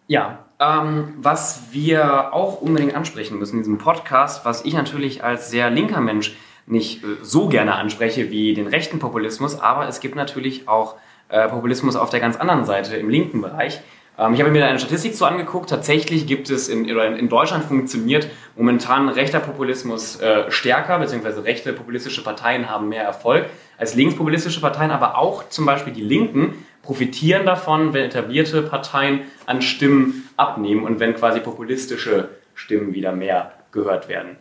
Ja, 0.08 0.43
ähm, 0.60 1.14
was 1.18 1.64
wir 1.72 2.34
auch 2.34 2.62
unbedingt 2.62 2.96
ansprechen 2.96 3.40
müssen 3.40 3.58
in 3.58 3.64
diesem 3.64 3.78
Podcast, 3.78 4.46
was 4.46 4.66
ich 4.66 4.74
natürlich 4.74 5.24
als 5.24 5.50
sehr 5.50 5.70
linker 5.70 6.02
Mensch 6.02 6.36
nicht 6.66 7.04
äh, 7.04 7.08
so 7.22 7.48
gerne 7.48 7.76
anspreche 7.76 8.32
wie 8.32 8.54
den 8.54 8.68
rechten 8.68 9.00
Populismus, 9.00 9.60
aber 9.60 9.88
es 9.88 10.00
gibt 10.00 10.16
natürlich 10.16 10.68
auch 10.68 10.96
äh, 11.30 11.48
Populismus 11.48 11.96
auf 11.96 12.10
der 12.10 12.20
ganz 12.20 12.38
anderen 12.38 12.66
Seite, 12.66 12.96
im 12.96 13.10
linken 13.10 13.42
Bereich. 13.42 13.82
Ähm, 14.18 14.34
ich 14.34 14.40
habe 14.40 14.52
mir 14.52 14.60
da 14.60 14.68
eine 14.68 14.80
Statistik 14.80 15.16
zu 15.16 15.26
angeguckt. 15.26 15.70
Tatsächlich 15.70 16.28
gibt 16.28 16.50
es 16.50 16.70
in, 16.70 16.86
in 16.86 17.30
Deutschland 17.30 17.64
funktioniert 17.66 18.28
momentan 18.56 19.10
rechter 19.10 19.40
Populismus 19.40 20.20
äh, 20.22 20.50
stärker, 20.52 21.00
beziehungsweise 21.00 21.44
rechte 21.44 21.74
populistische 21.74 22.24
Parteien 22.24 22.70
haben 22.70 22.90
mehr 22.90 23.04
Erfolg 23.04 23.46
als 23.78 23.96
linkspopulistische 23.96 24.62
Parteien, 24.62 24.92
aber 24.92 25.18
auch 25.18 25.50
zum 25.50 25.66
Beispiel 25.66 25.94
die 25.94 26.04
Linken 26.04 26.66
profitieren 26.84 27.46
davon, 27.46 27.94
wenn 27.94 28.06
etablierte 28.06 28.62
Parteien 28.62 29.22
an 29.48 29.62
Stimmen 29.64 30.30
abnehmen 30.38 30.84
und 30.84 31.00
wenn 31.00 31.16
quasi 31.16 31.40
populistische 31.40 32.30
Stimmen 32.54 32.94
wieder 32.94 33.14
mehr 33.14 33.54
gehört 33.72 34.08
werden. 34.10 34.38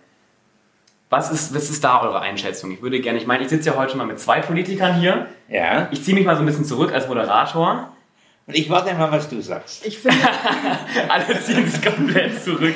Was 1.09 1.31
ist, 1.31 1.55
was 1.55 1.71
ist 1.71 1.85
da 1.85 2.03
eure 2.03 2.21
Einschätzung? 2.21 2.71
Ich 2.73 2.83
würde 2.83 3.01
gerne, 3.01 3.19
ich 3.19 3.27
meine, 3.27 3.43
ich 3.43 3.51
sitze 3.51 3.71
ja 3.71 3.77
heute 3.77 3.97
mal 3.97 4.07
mit 4.07 4.19
zwei 4.19 4.41
Politikern 4.41 4.95
hier. 4.97 5.27
Ja. 5.49 5.89
Ich 5.91 6.03
ziehe 6.03 6.15
mich 6.15 6.27
mal 6.27 6.37
so 6.37 6.43
ein 6.43 6.47
bisschen 6.47 6.65
zurück 6.65 6.93
als 6.93 7.07
Moderator. 7.07 7.95
Und 8.45 8.57
ich 8.57 8.69
warte 8.69 8.93
mal, 8.95 9.13
was 9.13 9.29
du 9.29 9.41
sagst. 9.41 9.87
Ich 9.87 9.99
finde, 10.01 10.19
Alle 11.09 11.41
ziehen 11.41 11.65
sich 11.69 11.81
komplett 11.81 12.43
zurück. 12.43 12.75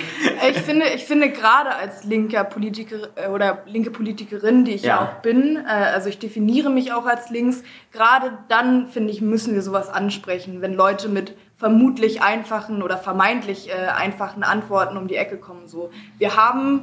ich 0.48 0.58
finde, 0.58 0.86
ich 0.94 1.04
finde 1.04 1.30
gerade 1.30 1.74
als 1.74 2.04
linker 2.04 2.44
Politiker 2.44 3.08
äh, 3.16 3.28
oder 3.28 3.62
linke 3.66 3.90
Politikerin, 3.90 4.64
die 4.64 4.72
ich 4.74 4.82
ja, 4.82 4.88
Ja. 4.88 5.02
auch 5.02 5.22
bin, 5.22 5.56
äh, 5.56 5.68
also 5.68 6.08
ich 6.08 6.20
definiere 6.20 6.70
mich 6.70 6.92
auch 6.92 7.04
als 7.04 7.30
links, 7.30 7.64
gerade 7.92 8.38
dann 8.48 8.86
finde 8.86 9.10
ich, 9.12 9.20
müssen 9.20 9.54
wir 9.54 9.62
sowas 9.62 9.88
ansprechen, 9.88 10.62
wenn 10.62 10.72
Leute 10.74 11.08
mit 11.08 11.36
vermutlich 11.56 12.22
einfachen 12.22 12.80
oder 12.82 12.96
vermeintlich 12.96 13.68
äh, 13.70 13.88
einfachen 13.88 14.44
Antworten 14.44 14.96
um 14.96 15.08
die 15.08 15.16
Ecke 15.16 15.36
kommen. 15.36 15.66
So, 15.66 15.90
wir 16.18 16.36
haben 16.36 16.82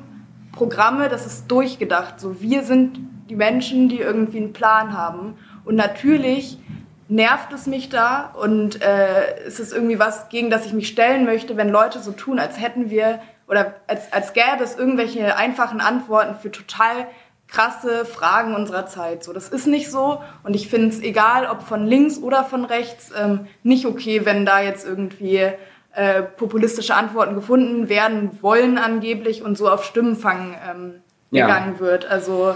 Programme, 0.51 1.07
das 1.07 1.25
ist 1.25 1.49
durchgedacht. 1.49 2.19
So, 2.19 2.41
wir 2.41 2.63
sind 2.63 2.99
die 3.29 3.35
Menschen, 3.35 3.87
die 3.87 3.99
irgendwie 3.99 4.37
einen 4.39 4.51
Plan 4.51 4.91
haben. 4.97 5.35
Und 5.63 5.75
natürlich 5.75 6.57
nervt 7.07 7.51
es 7.53 7.67
mich 7.67 7.89
da 7.89 8.33
und 8.39 8.81
äh, 8.81 9.45
es 9.45 9.59
ist 9.59 9.73
irgendwie 9.73 9.99
was, 9.99 10.29
gegen 10.29 10.49
das 10.49 10.65
ich 10.65 10.73
mich 10.73 10.87
stellen 10.87 11.25
möchte, 11.25 11.57
wenn 11.57 11.69
Leute 11.69 11.99
so 11.99 12.11
tun, 12.11 12.39
als 12.39 12.59
hätten 12.59 12.89
wir 12.89 13.19
oder 13.47 13.75
als, 13.87 14.11
als 14.13 14.33
gäbe 14.33 14.63
es 14.63 14.75
irgendwelche 14.77 15.35
einfachen 15.37 15.81
Antworten 15.81 16.35
für 16.35 16.49
total 16.51 17.07
krasse 17.47 18.05
Fragen 18.05 18.55
unserer 18.55 18.87
Zeit. 18.87 19.23
So, 19.23 19.31
das 19.33 19.49
ist 19.49 19.67
nicht 19.67 19.91
so. 19.91 20.21
Und 20.43 20.55
ich 20.55 20.69
finde 20.69 20.87
es 20.87 21.01
egal, 21.01 21.45
ob 21.45 21.61
von 21.61 21.85
links 21.85 22.17
oder 22.17 22.43
von 22.45 22.65
rechts, 22.65 23.11
ähm, 23.15 23.47
nicht 23.61 23.85
okay, 23.85 24.21
wenn 24.25 24.45
da 24.45 24.61
jetzt 24.61 24.87
irgendwie 24.87 25.49
äh, 25.93 26.23
populistische 26.23 26.95
Antworten 26.95 27.35
gefunden 27.35 27.89
werden 27.89 28.31
wollen 28.41 28.77
angeblich 28.79 29.43
und 29.43 29.57
so 29.57 29.69
auf 29.69 29.83
Stimmenfang 29.83 30.55
ähm, 30.67 30.93
Ja. 31.29 31.45
gegangen 31.45 31.79
wird. 31.79 32.05
Also 32.09 32.55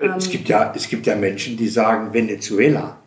ähm, 0.00 0.14
Es 0.16 0.30
gibt 0.30 0.48
ja, 0.48 0.72
es 0.74 0.88
gibt 0.88 1.06
ja 1.06 1.16
Menschen, 1.16 1.56
die 1.58 1.68
sagen, 1.68 2.14
Venezuela 2.14 2.97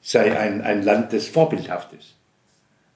sei 0.00 0.38
ein, 0.38 0.60
ein 0.62 0.82
Land, 0.82 1.12
das 1.12 1.26
vorbildhaft 1.26 1.92
ist. 1.92 2.16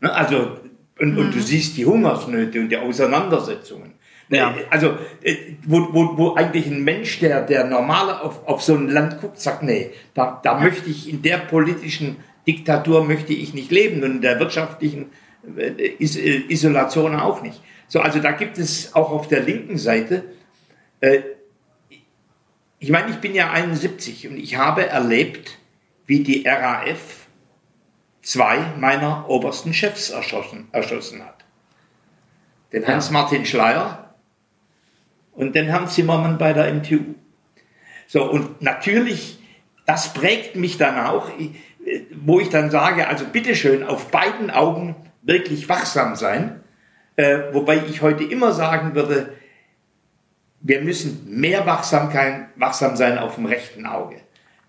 Ne? 0.01 0.13
Also, 0.13 0.59
und, 0.99 1.19
und 1.19 1.35
du 1.35 1.41
siehst 1.41 1.77
die 1.77 1.87
Hungersnöte 1.87 2.61
und 2.61 2.69
die 2.69 2.77
Auseinandersetzungen. 2.77 3.95
Ne, 4.29 4.39
Ja. 4.39 4.55
Also, 4.71 4.99
äh, 5.23 5.37
wo, 5.67 5.89
wo, 5.93 6.17
wo 6.17 6.35
eigentlich 6.35 6.67
ein 6.67 6.85
Mensch, 6.85 7.21
der, 7.21 7.43
der 7.43 7.65
normal 7.65 8.11
auf, 8.11 8.47
auf 8.47 8.63
so 8.63 8.75
ein 8.75 8.89
Land 8.89 9.21
guckt, 9.21 9.41
sagt, 9.41 9.63
nee, 9.63 9.91
da, 10.15 10.41
da 10.43 10.59
möchte 10.59 10.91
ich 10.91 11.09
in 11.09 11.23
der 11.23 11.39
politischen 11.39 12.17
Diktatur 12.47 13.05
möchte 13.05 13.33
ich 13.33 13.55
nicht 13.55 13.71
leben 13.71 14.03
und 14.03 14.17
in 14.17 14.21
der 14.21 14.41
wirtschaftlichen 14.41 15.13
äh, 15.57 15.71
Is 15.99 16.17
äh, 16.17 16.43
Isolation 16.49 17.15
auch 17.15 17.43
nicht. 17.43 17.61
So, 17.87 18.01
also 18.01 18.19
da 18.19 18.33
gibt 18.33 18.59
es 18.59 18.95
auch 18.95 19.11
auf 19.11 19.29
der 19.29 19.41
linken 19.43 19.79
Seite 19.79 20.25
äh, 21.03 21.21
ich 22.79 22.91
meine, 22.91 23.11
ich 23.11 23.19
bin 23.19 23.35
ja 23.35 23.53
71 23.53 24.27
und 24.29 24.37
ich 24.37 24.57
habe 24.57 24.87
erlebt, 24.87 25.59
wie 26.13 26.23
die 26.23 26.47
RAF 26.47 27.27
zwei 28.21 28.59
meiner 28.79 29.31
obersten 29.31 29.73
Chefs 29.73 30.11
erschossen, 30.11 30.69
erschossen 30.71 31.25
hat. 31.25 31.47
Den 32.75 32.87
Hans-Martin 32.87 33.47
Schleier 33.47 34.15
und 35.33 35.55
den 35.55 35.69
Herrn 35.69 35.89
Zimmermann 35.89 36.37
bei 36.37 36.53
der 36.53 36.71
MTU. 36.75 37.15
So, 38.07 38.31
und 38.31 38.61
natürlich, 38.61 39.39
das 39.87 40.13
prägt 40.13 40.55
mich 40.55 40.77
dann 40.77 40.99
auch, 40.99 41.31
wo 42.15 42.41
ich 42.41 42.51
dann 42.51 42.71
sage, 42.71 43.09
also 43.09 43.25
bitteschön, 43.25 43.83
auf 43.83 44.11
beiden 44.11 44.51
Augen 44.51 44.95
wirklich 45.23 45.71
wachsam 45.71 46.15
sein. 46.15 46.61
Äh, 47.17 47.55
wobei 47.55 47.83
ich 47.89 48.03
heute 48.03 48.25
immer 48.25 48.53
sagen 48.53 48.95
würde, 48.95 49.33
wir 50.61 50.83
müssen 50.83 51.41
mehr 51.41 51.65
Wachsamkeit, 51.65 52.49
wachsam 52.57 52.97
sein 52.97 53.17
auf 53.17 53.37
dem 53.37 53.47
rechten 53.47 53.87
Auge. 53.87 54.21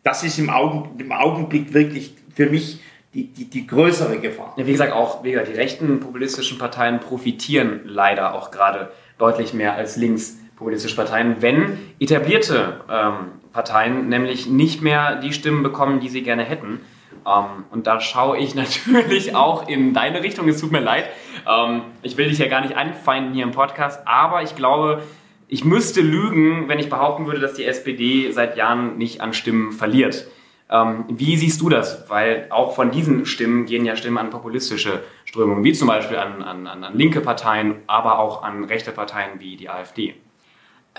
Das 0.04 0.24
ist 0.24 0.38
im, 0.38 0.50
Augen, 0.50 1.00
im 1.00 1.12
Augenblick 1.12 1.74
wirklich 1.74 2.14
für 2.36 2.48
mich 2.48 2.80
die, 3.14 3.28
die, 3.28 3.46
die 3.46 3.68
größere 3.68 4.20
Gefahr. 4.20 4.54
Ja, 4.58 4.66
wie 4.66 4.72
gesagt, 4.72 4.92
auch 4.92 5.24
wie 5.24 5.32
gesagt, 5.32 5.50
die 5.50 5.54
rechten 5.54 6.00
populistischen 6.00 6.58
Parteien 6.58 7.00
profitieren 7.00 7.82
leider 7.86 8.34
auch 8.34 8.52
gerade 8.52 8.92
deutlich 9.18 9.54
mehr 9.54 9.76
als 9.76 9.96
linkspopulistische 9.98 10.96
Parteien, 10.96 11.38
wenn 11.42 11.78
etablierte 12.00 12.82
ähm, 12.90 13.14
Parteien 13.54 14.10
nämlich 14.10 14.48
nicht 14.48 14.82
mehr 14.82 15.18
die 15.18 15.32
Stimmen 15.32 15.62
bekommen, 15.62 16.00
die 16.00 16.10
sie 16.10 16.24
gerne 16.24 16.44
hätten. 16.44 16.82
Ähm, 17.26 17.66
und 17.70 17.86
da 17.86 18.00
schaue 18.00 18.38
ich 18.40 18.56
natürlich 18.56 19.36
auch 19.36 19.68
in 19.68 19.94
deine 19.94 20.24
Richtung. 20.24 20.48
Es 20.50 20.60
tut 20.60 20.72
mir 20.72 20.80
leid. 20.80 21.06
Ähm, 21.48 21.84
ich 22.02 22.18
will 22.18 22.30
dich 22.30 22.40
ja 22.40 22.48
gar 22.48 22.62
nicht 22.62 22.76
anfeinden 22.76 23.34
hier 23.34 23.44
im 23.44 23.52
Podcast, 23.52 24.02
aber 24.08 24.42
ich 24.42 24.56
glaube, 24.56 25.04
ich 25.48 25.66
müsste 25.66 26.02
lügen, 26.02 26.68
wenn 26.68 26.80
ich 26.80 26.90
behaupten 26.90 27.26
würde, 27.26 27.40
dass 27.40 27.54
die 27.54 27.66
SPD 27.66 28.32
seit 28.32 28.58
Jahren 28.58 28.98
nicht 28.98 29.22
an 29.22 29.34
Stimmen 29.34 29.72
verliert. 29.72 30.28
Ähm, 30.70 31.06
wie 31.10 31.38
siehst 31.38 31.62
du 31.62 31.70
das? 31.70 32.10
Weil 32.10 32.48
auch 32.50 32.74
von 32.76 32.92
diesen 32.92 33.26
Stimmen 33.26 33.66
gehen 33.66 33.86
ja 33.86 33.96
Stimmen 33.96 34.18
an 34.18 34.30
populistische 34.30 35.04
Strömungen, 35.26 35.64
wie 35.64 35.74
zum 35.74 35.88
Beispiel 35.88 36.18
an, 36.18 36.42
an, 36.42 36.68
an, 36.68 36.98
linke 36.98 37.22
Parteien, 37.22 37.76
aber 37.86 38.20
auch 38.20 38.44
an 38.44 38.64
rechte 38.64 38.92
Parteien 38.92 39.40
wie 39.40 39.56
die 39.56 39.70
AfD. 39.70 40.16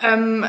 Ähm, 0.02 0.46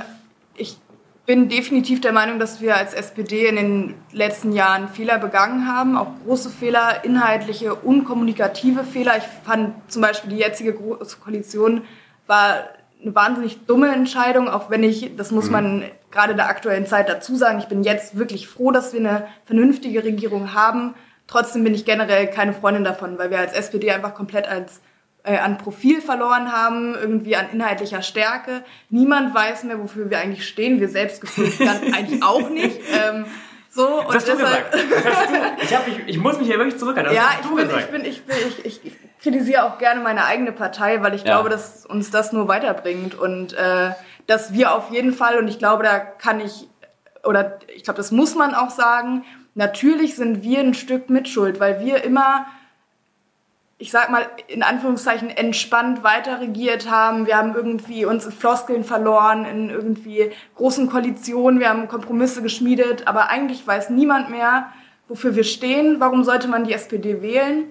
ich 0.56 0.78
bin 1.26 1.50
definitiv 1.50 2.02
der 2.02 2.12
Meinung, 2.12 2.38
dass 2.38 2.62
wir 2.62 2.76
als 2.76 2.94
SPD 2.94 3.48
in 3.48 3.56
den 3.56 3.96
letzten 4.12 4.52
Jahren 4.52 4.88
Fehler 4.90 5.18
begangen 5.18 5.68
haben, 5.68 5.98
auch 5.98 6.12
große 6.24 6.52
Fehler, 6.52 7.04
inhaltliche, 7.04 7.74
unkommunikative 7.74 8.84
Fehler. 8.84 9.18
Ich 9.18 9.24
fand 9.44 9.74
zum 9.92 10.04
Beispiel 10.04 10.30
die 10.32 10.38
jetzige 10.38 10.74
Große 10.74 11.18
Koalition 11.18 11.82
war 12.28 12.66
eine 13.06 13.16
wahnsinnig 13.16 13.66
dumme 13.66 13.94
Entscheidung, 13.94 14.50
auch 14.50 14.70
wenn 14.70 14.84
ich, 14.84 15.16
das 15.16 15.32
muss 15.32 15.50
man 15.50 15.84
gerade 16.12 16.36
der 16.36 16.50
aktuellen 16.50 16.88
Zeit 16.88 17.08
dazu 17.08 17.36
sagen, 17.36 17.60
ich 17.60 17.66
bin 17.66 17.84
jetzt 17.84 18.18
wirklich 18.18 18.48
froh, 18.48 18.72
dass 18.72 18.94
wir 18.94 19.00
eine 19.00 19.28
vernünftige 19.46 20.04
Regierung 20.04 20.54
haben. 20.54 20.96
Trotzdem 21.28 21.64
bin 21.64 21.76
ich 21.76 21.86
generell 21.86 22.28
keine 22.28 22.54
Freundin 22.54 22.84
davon, 22.84 23.18
weil 23.18 23.30
wir 23.30 23.40
als 23.40 23.54
SPD 23.54 23.92
einfach 23.92 24.14
komplett 24.14 24.48
als 24.48 24.82
äh, 25.24 25.38
an 25.38 25.58
Profil 25.58 26.02
verloren 26.02 26.52
haben, 26.52 26.96
irgendwie 26.96 27.36
an 27.36 27.48
inhaltlicher 27.52 28.02
Stärke. 28.02 28.64
Niemand 28.90 29.34
weiß 29.36 29.64
mehr, 29.64 29.80
wofür 29.80 30.10
wir 30.10 30.20
eigentlich 30.20 30.48
stehen. 30.48 30.80
Wir 30.80 30.90
selbst 30.90 31.22
gefühlt 31.22 31.60
eigentlich 31.94 32.24
auch 32.24 32.50
nicht. 32.50 32.80
Ähm, 32.92 33.26
so, 33.76 34.04
Das 34.08 34.16
hast 34.16 34.28
du 34.30 34.38
gesagt. 34.38 34.74
Das 34.74 35.06
hast 35.06 35.30
du. 35.30 35.64
Ich, 35.64 35.76
hab 35.76 35.88
mich, 35.88 36.00
ich 36.08 36.18
muss 36.18 36.38
mich 36.38 36.48
hier 36.48 36.58
wirklich 36.58 36.78
zurückhalten. 36.78 37.14
Das 37.14 37.24
ja, 37.24 37.30
ich 37.42 37.48
bin, 37.48 37.58
gesagt. 37.58 37.80
ich 37.84 37.92
bin, 37.92 38.06
ich 38.06 38.26
bin, 38.26 38.36
ich, 38.48 38.66
ich, 38.66 38.86
ich 38.86 38.94
kritisiere 39.22 39.64
auch 39.64 39.78
gerne 39.78 40.02
meine 40.02 40.26
eigene 40.26 40.52
Partei, 40.52 41.02
weil 41.04 41.14
ich 41.14 41.22
Ja. 41.24 41.34
glaube, 41.36 41.50
dass 41.50 41.86
uns 41.86 42.10
das 42.12 42.32
nur 42.32 42.48
weiterbringt 42.48 43.16
und 43.16 43.54
äh, 43.54 43.92
dass 44.28 44.54
wir 44.54 44.74
auf 44.74 44.92
jeden 44.92 45.14
Fall 45.14 45.38
und 45.38 45.48
ich 45.48 45.60
glaube, 45.60 45.84
da 45.84 46.00
kann 46.00 46.40
ich 46.40 46.68
oder 47.24 47.60
ich 47.76 47.84
glaube, 47.84 47.98
das 47.98 48.12
muss 48.12 48.36
man 48.36 48.54
auch 48.56 48.70
sagen. 48.70 49.24
Natürlich 49.56 50.16
sind 50.16 50.44
wir 50.44 50.60
ein 50.60 50.74
Stück 50.74 51.10
Mitschuld, 51.10 51.60
weil 51.60 51.80
wir 51.80 52.04
immer 52.04 52.46
ich 53.78 53.92
sag 53.92 54.10
mal, 54.10 54.26
in 54.48 54.64
Anführungszeichen 54.64 55.30
entspannt 55.30 56.04
weiter 56.04 56.40
regiert 56.40 56.90
haben. 56.90 57.28
Wir 57.28 57.38
haben 57.38 57.56
irgendwie 57.56 58.06
uns 58.06 58.26
in 58.26 58.32
Floskeln 58.32 58.86
verloren, 58.86 59.46
in 59.46 59.70
irgendwie 59.70 60.32
großen 60.56 60.90
Koalitionen. 60.90 61.60
Wir 61.60 61.70
haben 61.70 61.90
Kompromisse 61.90 62.42
geschmiedet, 62.42 63.08
aber 63.08 63.30
eigentlich 63.30 63.68
weiß 63.68 63.90
niemand 63.90 64.30
mehr, 64.30 64.72
wofür 65.10 65.36
wir 65.36 65.44
stehen. 65.44 66.00
Warum 66.00 66.24
sollte 66.24 66.48
man 66.48 66.64
die 66.64 66.74
SPD 66.74 67.22
wählen? 67.22 67.66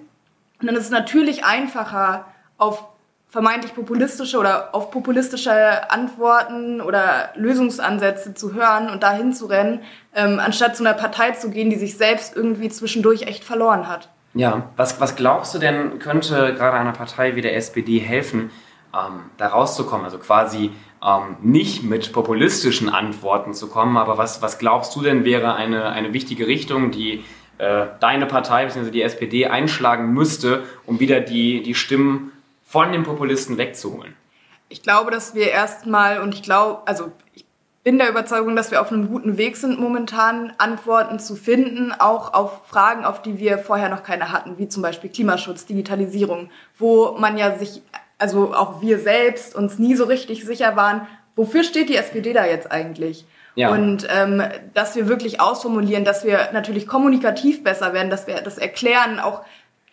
Und 0.61 0.67
dann 0.67 0.75
ist 0.75 0.85
es 0.85 0.91
natürlich 0.91 1.43
einfacher, 1.43 2.25
auf 2.57 2.85
vermeintlich 3.27 3.75
populistische 3.75 4.37
oder 4.37 4.73
auf 4.73 4.91
populistische 4.91 5.91
Antworten 5.91 6.79
oder 6.79 7.31
Lösungsansätze 7.35 8.33
zu 8.33 8.53
hören 8.53 8.89
und 8.89 9.03
dahin 9.03 9.33
zu 9.33 9.47
rennen, 9.47 9.81
ähm, 10.13 10.39
anstatt 10.39 10.77
zu 10.77 10.83
einer 10.83 10.93
Partei 10.93 11.31
zu 11.31 11.49
gehen, 11.49 11.69
die 11.69 11.75
sich 11.75 11.97
selbst 11.97 12.33
irgendwie 12.33 12.69
zwischendurch 12.69 13.23
echt 13.23 13.43
verloren 13.43 13.89
hat. 13.89 14.09
Ja, 14.35 14.69
was, 14.75 14.99
was 14.99 15.15
glaubst 15.15 15.55
du 15.55 15.59
denn, 15.59 15.97
könnte 15.97 16.53
gerade 16.55 16.77
einer 16.77 16.91
Partei 16.91 17.35
wie 17.35 17.41
der 17.41 17.55
SPD 17.55 17.99
helfen, 17.99 18.51
ähm, 18.93 19.21
da 19.37 19.47
rauszukommen? 19.47 20.03
Also 20.03 20.17
quasi 20.17 20.71
ähm, 21.01 21.37
nicht 21.41 21.83
mit 21.83 22.11
populistischen 22.11 22.89
Antworten 22.89 23.53
zu 23.53 23.69
kommen, 23.69 23.95
aber 23.95 24.17
was, 24.17 24.41
was 24.41 24.59
glaubst 24.59 24.93
du 24.95 25.01
denn 25.01 25.23
wäre 25.23 25.55
eine, 25.55 25.89
eine 25.89 26.11
wichtige 26.11 26.47
Richtung, 26.47 26.91
die 26.91 27.23
äh, 27.59 27.85
deine 28.01 28.25
Partei 28.25 28.65
bzw. 28.65 28.91
die 28.91 29.01
SPD 29.03 29.47
einschlagen 29.47 30.13
müsste, 30.13 30.63
um 30.85 30.99
wieder 30.99 31.21
die, 31.21 31.63
die 31.63 31.73
Stimmen 31.73 32.33
von 32.65 32.91
den 32.91 33.03
Populisten 33.03 33.57
wegzuholen? 33.57 34.15
Ich 34.67 34.83
glaube, 34.83 35.11
dass 35.11 35.33
wir 35.33 35.49
erstmal, 35.49 36.19
und 36.19 36.33
ich 36.33 36.43
glaube, 36.43 36.81
also 36.85 37.13
ich 37.33 37.44
bin 37.85 37.99
der 37.99 38.09
Überzeugung, 38.09 38.55
dass 38.55 38.71
wir 38.71 38.81
auf 38.81 38.91
einem 38.91 39.07
guten 39.09 39.37
Weg 39.37 39.57
sind, 39.57 39.79
momentan 39.79 40.51
Antworten 40.57 41.19
zu 41.19 41.35
finden, 41.35 41.93
auch 41.93 42.33
auf 42.33 42.65
Fragen, 42.65 43.05
auf 43.05 43.21
die 43.21 43.37
wir 43.37 43.59
vorher 43.59 43.89
noch 43.89 44.01
keine 44.01 44.31
hatten, 44.31 44.57
wie 44.57 44.67
zum 44.67 44.81
Beispiel 44.81 45.11
Klimaschutz, 45.11 45.67
Digitalisierung, 45.67 46.49
wo 46.79 47.15
man 47.19 47.37
ja 47.37 47.55
sich, 47.55 47.83
also 48.17 48.55
auch 48.55 48.81
wir 48.81 48.97
selbst 48.97 49.53
uns 49.53 49.77
nie 49.77 49.93
so 49.93 50.05
richtig 50.05 50.45
sicher 50.45 50.75
waren, 50.75 51.07
wofür 51.35 51.63
steht 51.63 51.89
die 51.89 51.95
SPD 51.95 52.33
da 52.33 52.47
jetzt 52.47 52.71
eigentlich? 52.71 53.27
Ja. 53.53 53.69
Und 53.69 54.07
ähm, 54.09 54.41
dass 54.73 54.95
wir 54.95 55.07
wirklich 55.07 55.39
ausformulieren, 55.39 56.05
dass 56.05 56.25
wir 56.25 56.49
natürlich 56.53 56.87
kommunikativ 56.87 57.63
besser 57.63 57.93
werden, 57.93 58.09
dass 58.09 58.25
wir 58.25 58.41
das 58.41 58.57
erklären, 58.57 59.19
auch 59.19 59.43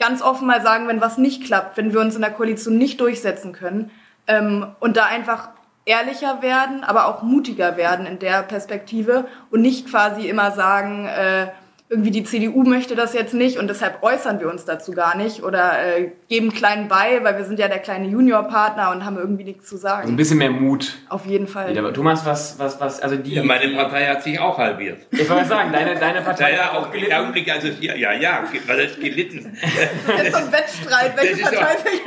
ganz 0.00 0.22
offen 0.22 0.46
mal 0.46 0.62
sagen, 0.62 0.88
wenn 0.88 1.02
was 1.02 1.18
nicht 1.18 1.44
klappt, 1.44 1.76
wenn 1.76 1.92
wir 1.92 2.00
uns 2.00 2.14
in 2.14 2.22
der 2.22 2.30
Koalition 2.30 2.78
nicht 2.78 3.02
durchsetzen 3.02 3.52
können 3.52 3.90
ähm, 4.26 4.68
und 4.80 4.96
da 4.96 5.04
einfach 5.04 5.50
ehrlicher 5.84 6.42
werden, 6.42 6.84
aber 6.84 7.06
auch 7.06 7.22
mutiger 7.22 7.76
werden 7.76 8.06
in 8.06 8.18
der 8.18 8.42
Perspektive 8.42 9.26
und 9.50 9.62
nicht 9.62 9.88
quasi 9.88 10.28
immer 10.28 10.52
sagen, 10.52 11.06
äh, 11.06 11.48
irgendwie 11.92 12.10
die 12.10 12.24
CDU 12.24 12.62
möchte 12.62 12.96
das 12.96 13.12
jetzt 13.12 13.34
nicht 13.34 13.58
und 13.58 13.68
deshalb 13.68 14.02
äußern 14.02 14.40
wir 14.40 14.48
uns 14.48 14.64
dazu 14.64 14.92
gar 14.92 15.14
nicht 15.14 15.42
oder 15.42 15.74
äh, 15.84 16.10
geben 16.26 16.50
klein 16.50 16.88
bei, 16.88 17.22
weil 17.22 17.36
wir 17.36 17.44
sind 17.44 17.58
ja 17.58 17.68
der 17.68 17.80
kleine 17.80 18.08
Juniorpartner 18.08 18.90
und 18.92 19.04
haben 19.04 19.18
irgendwie 19.18 19.44
nichts 19.44 19.68
zu 19.68 19.74
Also 19.74 19.88
ein 19.88 20.04
sagen. 20.06 20.16
bisschen 20.16 20.38
mehr 20.38 20.50
Mut. 20.50 20.94
Auf 21.10 21.26
jeden 21.26 21.46
Fall. 21.46 21.70
wieder. 21.70 21.92
Thomas, 21.92 22.24
was, 22.24 22.58
was, 22.58 22.80
was, 22.80 23.00
also 23.00 23.16
die. 23.16 23.34
Ja, 23.34 23.44
meine 23.44 23.74
Partei 23.76 24.06
hat 24.06 24.22
sich 24.22 24.40
auch 24.40 24.56
halbiert. 24.56 25.06
ich 25.10 25.28
wollte 25.28 25.44
sagen, 25.44 25.70
deine, 25.70 26.00
deine 26.00 26.22
Partei 26.22 26.52
Ja, 26.52 26.56
ja, 26.56 26.64
hat 26.64 26.76
auch 26.76 26.90
gelitten. 26.90 27.12
Augenblick, 27.12 27.52
also 27.52 27.68
ja, 27.78 27.94
ja, 27.94 28.14
ja, 28.14 28.44
weil 28.66 28.86
das 28.86 28.98
gelitten. 28.98 29.58
Das 30.06 30.22
ist 30.28 30.32
so 30.32 30.38
ein 30.38 30.52
Wettstreit, 30.52 31.16
welche 31.16 31.42
Partei 31.42 31.76
sich 31.76 32.00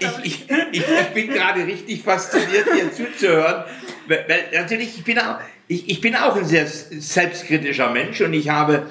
also, 0.00 0.20
ich, 0.22 0.46
ich, 0.48 0.50
ich, 0.72 0.84
ich 0.88 1.08
bin 1.12 1.28
gerade 1.28 1.66
richtig 1.66 2.02
fasziniert, 2.02 2.66
hier 2.74 2.90
zuzuhören. 2.90 3.64
Weil, 4.10 4.24
weil 4.26 4.60
natürlich, 4.60 4.98
ich 4.98 5.04
bin, 5.04 5.20
auch, 5.20 5.38
ich, 5.68 5.88
ich 5.88 6.00
bin 6.00 6.16
auch 6.16 6.34
ein 6.34 6.44
sehr 6.44 6.66
selbstkritischer 6.66 7.90
Mensch 7.90 8.20
und 8.20 8.34
ich 8.34 8.48
habe, 8.48 8.88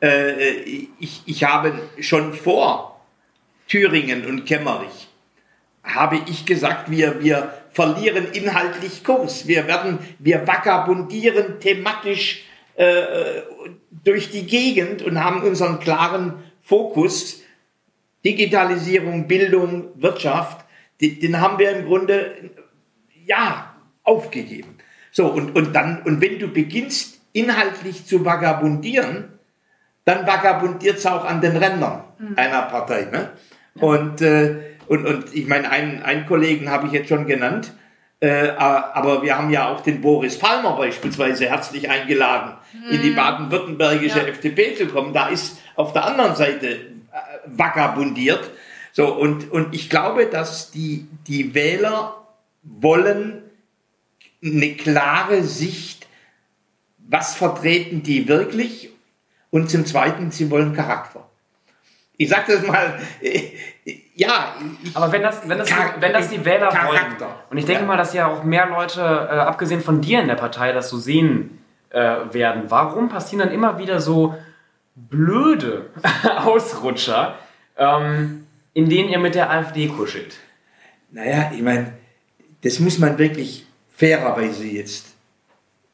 äh, 0.00 0.32
ich, 0.98 1.22
ich 1.26 1.44
habe 1.44 1.74
schon 2.00 2.32
vor 2.32 3.04
Thüringen 3.68 4.24
und 4.24 4.46
Kemmerich, 4.46 5.08
habe 5.84 6.22
ich 6.26 6.46
gesagt, 6.46 6.90
wir, 6.90 7.22
wir 7.22 7.52
verlieren 7.72 8.28
inhaltlich 8.32 9.04
Kurs. 9.04 9.46
Wir 9.46 9.66
werden, 9.66 9.98
wir 10.18 10.46
vagabundieren 10.46 11.60
thematisch 11.60 12.44
äh, 12.76 13.42
durch 13.90 14.30
die 14.30 14.46
Gegend 14.46 15.02
und 15.02 15.22
haben 15.22 15.42
unseren 15.42 15.80
klaren 15.80 16.42
Fokus. 16.62 17.42
Digitalisierung, 18.24 19.26
Bildung, 19.26 20.00
Wirtschaft, 20.00 20.64
den, 21.00 21.18
den 21.18 21.40
haben 21.40 21.58
wir 21.58 21.76
im 21.76 21.84
Grunde, 21.84 22.50
ja, 23.26 23.71
aufgegeben. 24.04 24.76
So, 25.10 25.26
und, 25.26 25.54
und 25.54 25.74
dann, 25.74 26.02
und 26.02 26.20
wenn 26.20 26.38
du 26.38 26.48
beginnst, 26.48 27.20
inhaltlich 27.32 28.06
zu 28.06 28.24
vagabundieren, 28.24 29.28
dann 30.04 30.26
vagabundiert 30.26 30.98
es 30.98 31.06
auch 31.06 31.24
an 31.24 31.40
den 31.40 31.56
Rändern 31.56 32.04
mhm. 32.18 32.34
einer 32.36 32.62
Partei. 32.62 33.08
Ne? 33.10 33.30
Und, 33.74 34.20
äh, 34.20 34.56
und, 34.86 35.06
und 35.06 35.34
ich 35.34 35.46
meine, 35.46 35.70
einen, 35.70 36.02
einen 36.02 36.26
Kollegen 36.26 36.70
habe 36.70 36.86
ich 36.86 36.92
jetzt 36.92 37.08
schon 37.08 37.26
genannt, 37.26 37.72
äh, 38.20 38.50
aber 38.50 39.22
wir 39.22 39.36
haben 39.36 39.50
ja 39.50 39.68
auch 39.68 39.80
den 39.80 40.00
Boris 40.00 40.38
Palmer 40.38 40.76
beispielsweise 40.76 41.46
herzlich 41.48 41.90
eingeladen, 41.90 42.54
mhm. 42.72 42.94
in 42.94 43.02
die 43.02 43.10
mhm. 43.10 43.16
baden-württembergische 43.16 44.18
ja. 44.18 44.26
FDP 44.26 44.74
zu 44.74 44.86
kommen. 44.86 45.12
Da 45.12 45.28
ist 45.28 45.58
auf 45.74 45.92
der 45.92 46.04
anderen 46.04 46.36
Seite 46.36 46.68
äh, 46.68 46.78
vagabundiert. 47.46 48.50
So, 48.92 49.12
und, 49.12 49.50
und 49.50 49.74
ich 49.74 49.88
glaube, 49.88 50.26
dass 50.26 50.70
die, 50.70 51.06
die 51.26 51.54
Wähler 51.54 52.26
wollen 52.62 53.42
eine 54.44 54.74
klare 54.74 55.42
Sicht, 55.42 56.06
was 56.98 57.34
vertreten 57.34 58.02
die 58.02 58.28
wirklich 58.28 58.90
und 59.50 59.70
zum 59.70 59.84
Zweiten, 59.86 60.30
sie 60.30 60.50
wollen 60.50 60.74
Charakter. 60.74 61.28
Ich 62.16 62.28
sage 62.28 62.54
das 62.54 62.66
mal, 62.66 62.98
äh, 63.20 63.50
ja. 64.14 64.54
Aber 64.94 65.12
wenn 65.12 65.22
das, 65.22 65.48
wenn 65.48 65.58
das, 65.58 65.70
wenn 65.98 66.12
das 66.12 66.28
die 66.28 66.44
Wähler 66.44 66.68
Charakter. 66.68 67.26
wollen, 67.26 67.34
und 67.50 67.58
ich 67.58 67.64
denke 67.64 67.82
ja. 67.82 67.86
mal, 67.86 67.96
dass 67.96 68.14
ja 68.14 68.28
auch 68.28 68.44
mehr 68.44 68.66
Leute, 68.66 69.00
äh, 69.00 69.34
abgesehen 69.34 69.80
von 69.80 70.00
dir 70.00 70.20
in 70.20 70.28
der 70.28 70.34
Partei, 70.34 70.72
das 70.72 70.88
so 70.88 70.98
sehen 70.98 71.58
äh, 71.90 72.00
werden, 72.30 72.64
warum 72.68 73.08
passieren 73.08 73.46
dann 73.46 73.54
immer 73.54 73.78
wieder 73.78 74.00
so 74.00 74.34
blöde 74.94 75.90
Ausrutscher, 76.44 77.36
ähm, 77.76 78.46
in 78.74 78.88
denen 78.88 79.08
ihr 79.08 79.18
mit 79.18 79.34
der 79.34 79.50
AfD 79.50 79.88
kuschelt? 79.88 80.38
Naja, 81.10 81.50
ich 81.54 81.62
meine, 81.62 81.92
das 82.62 82.78
muss 82.78 82.98
man 82.98 83.18
wirklich 83.18 83.66
fairerweise 84.02 84.66
jetzt 84.66 85.14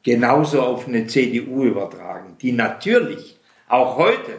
genauso 0.01 0.63
auf 0.63 0.87
eine 0.87 1.05
CDU 1.05 1.65
übertragen, 1.65 2.37
die 2.41 2.51
natürlich 2.51 3.37
auch 3.67 3.97
heute 3.97 4.31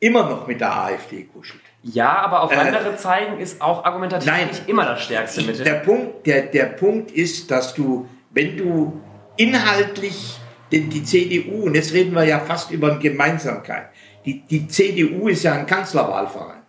immer 0.00 0.30
noch 0.30 0.46
mit 0.46 0.62
der 0.62 0.74
AfD 0.74 1.24
kuschelt. 1.24 1.60
Ja, 1.82 2.16
aber 2.22 2.44
auf 2.44 2.50
äh, 2.50 2.56
andere 2.56 2.96
zeigen 2.96 3.38
ist 3.40 3.60
auch 3.60 3.84
argumentativ 3.84 4.26
nein, 4.26 4.46
nicht 4.48 4.66
immer 4.70 4.86
das 4.86 5.02
stärkste 5.02 5.42
Mittel. 5.42 5.64
Der 5.64 5.74
Punkt, 5.74 6.26
der, 6.26 6.46
der 6.46 6.64
Punkt 6.64 7.10
ist, 7.10 7.50
dass 7.50 7.74
du, 7.74 8.08
wenn 8.30 8.56
du 8.56 9.02
inhaltlich 9.36 10.38
die, 10.70 10.88
die 10.88 11.04
CDU, 11.04 11.64
und 11.64 11.74
jetzt 11.74 11.92
reden 11.92 12.14
wir 12.14 12.24
ja 12.24 12.40
fast 12.40 12.70
über 12.70 12.92
eine 12.92 13.00
Gemeinsamkeit, 13.00 13.90
die, 14.24 14.40
die 14.40 14.66
CDU 14.66 15.28
ist 15.28 15.42
ja 15.42 15.52
ein 15.52 15.66
Kanzlerwahlverein. 15.66 16.62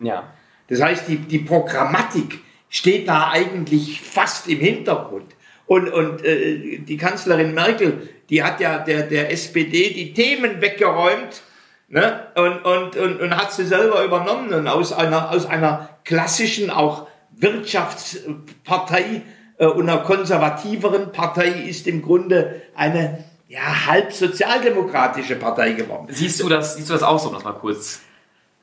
Ja. 0.00 0.24
Das 0.68 0.82
heißt, 0.82 1.08
die, 1.08 1.16
die 1.16 1.38
Programmatik 1.38 2.40
steht 2.68 3.08
da 3.08 3.30
eigentlich 3.30 4.02
fast 4.02 4.46
im 4.48 4.58
Hintergrund. 4.58 5.37
Und, 5.68 5.90
und 5.90 6.24
äh, 6.24 6.78
die 6.78 6.96
Kanzlerin 6.96 7.52
Merkel, 7.52 8.08
die 8.30 8.42
hat 8.42 8.58
ja 8.58 8.78
der, 8.78 9.02
der 9.02 9.30
SPD 9.30 9.90
die 9.92 10.14
Themen 10.14 10.62
weggeräumt 10.62 11.42
ne? 11.88 12.26
und, 12.36 12.64
und, 12.64 12.96
und, 12.96 13.20
und 13.20 13.36
hat 13.36 13.52
sie 13.52 13.66
selber 13.66 14.02
übernommen. 14.02 14.52
Und 14.54 14.66
aus 14.66 14.94
einer, 14.94 15.30
aus 15.30 15.44
einer 15.44 15.90
klassischen, 16.04 16.70
auch 16.70 17.06
Wirtschaftspartei 17.32 19.20
äh, 19.58 19.66
und 19.66 19.90
einer 19.90 20.00
konservativeren 20.00 21.12
Partei 21.12 21.48
ist 21.48 21.86
im 21.86 22.00
Grunde 22.00 22.62
eine 22.74 23.24
ja, 23.46 23.86
halb 23.86 24.14
sozialdemokratische 24.14 25.36
Partei 25.36 25.72
geworden. 25.72 26.06
Siehst 26.08 26.40
du 26.40 26.48
das, 26.48 26.76
siehst 26.76 26.88
du 26.88 26.94
das 26.94 27.02
auch 27.02 27.18
so, 27.18 27.30
das 27.30 27.44
mal 27.44 27.52
kurz 27.52 28.00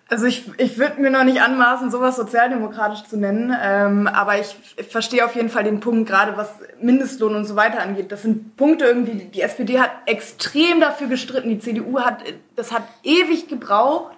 also 0.08 0.28
ich, 0.28 0.44
ich 0.58 0.78
würde 0.78 1.02
mir 1.02 1.10
noch 1.10 1.24
nicht 1.24 1.42
anmaßen, 1.42 1.90
sowas 1.90 2.16
sozialdemokratisch 2.16 3.04
zu 3.06 3.18
nennen, 3.18 3.56
ähm, 3.60 4.08
aber 4.08 4.40
ich 4.40 4.56
verstehe 4.88 5.26
auf 5.26 5.36
jeden 5.36 5.50
Fall 5.50 5.64
den 5.64 5.80
Punkt, 5.80 6.08
gerade 6.08 6.38
was 6.38 6.50
Mindestlohn 6.80 7.36
und 7.36 7.46
so 7.46 7.56
weiter 7.56 7.82
angeht. 7.82 8.12
Das 8.12 8.22
sind 8.22 8.56
Punkte 8.56 8.86
irgendwie, 8.86 9.26
die 9.26 9.42
SPD 9.42 9.80
hat 9.80 9.90
extrem 10.06 10.80
dafür 10.80 11.08
gestritten, 11.08 11.50
die 11.50 11.60
CDU 11.60 12.02
hat, 12.02 12.20
das 12.56 12.72
hat 12.72 12.84
ewig 13.02 13.48
gebraucht 13.48 14.16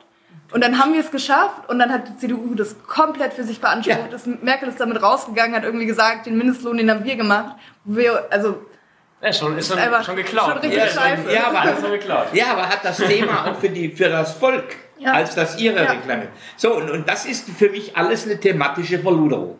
und 0.51 0.61
dann 0.61 0.77
haben 0.77 0.93
wir 0.93 0.99
es 0.99 1.11
geschafft 1.11 1.69
und 1.69 1.79
dann 1.79 1.91
hat 1.91 2.09
die 2.09 2.17
CDU 2.17 2.53
das 2.53 2.75
komplett 2.85 3.33
für 3.33 3.43
sich 3.43 3.61
beansprucht. 3.61 4.11
Ja. 4.11 4.33
Merkel 4.41 4.67
ist 4.67 4.81
damit 4.81 5.01
rausgegangen, 5.01 5.55
hat 5.55 5.63
irgendwie 5.63 5.85
gesagt, 5.85 6.25
den 6.25 6.37
Mindestlohn, 6.37 6.77
den 6.77 6.91
haben 6.91 7.05
wir 7.05 7.15
gemacht. 7.15 7.55
Wir, 7.85 8.27
also 8.29 8.65
ja, 9.21 9.33
schon, 9.33 9.57
ist 9.57 9.69
schon, 9.69 9.79
schon 10.03 10.15
geklaut. 10.15 10.49
Schon 10.49 10.57
richtig 10.59 10.77
ja, 10.77 10.87
scheiße. 10.87 11.33
Ja, 11.33 11.47
aber, 11.47 11.81
schon 11.81 11.91
geklaut. 11.91 12.27
ja, 12.33 12.51
aber 12.51 12.69
hat 12.69 12.83
das 12.83 12.97
Thema 12.97 13.47
auch 13.47 13.55
für, 13.55 13.69
die, 13.69 13.89
für 13.89 14.09
das 14.09 14.33
Volk 14.33 14.75
ja. 14.99 15.13
als 15.13 15.35
das 15.35 15.59
ihre 15.59 15.83
ja. 15.83 15.91
Reklame. 15.91 16.27
So, 16.55 16.75
und, 16.75 16.89
und 16.89 17.09
das 17.09 17.25
ist 17.25 17.49
für 17.49 17.69
mich 17.69 17.95
alles 17.97 18.25
eine 18.25 18.39
thematische 18.39 18.99
Verluderung. 18.99 19.59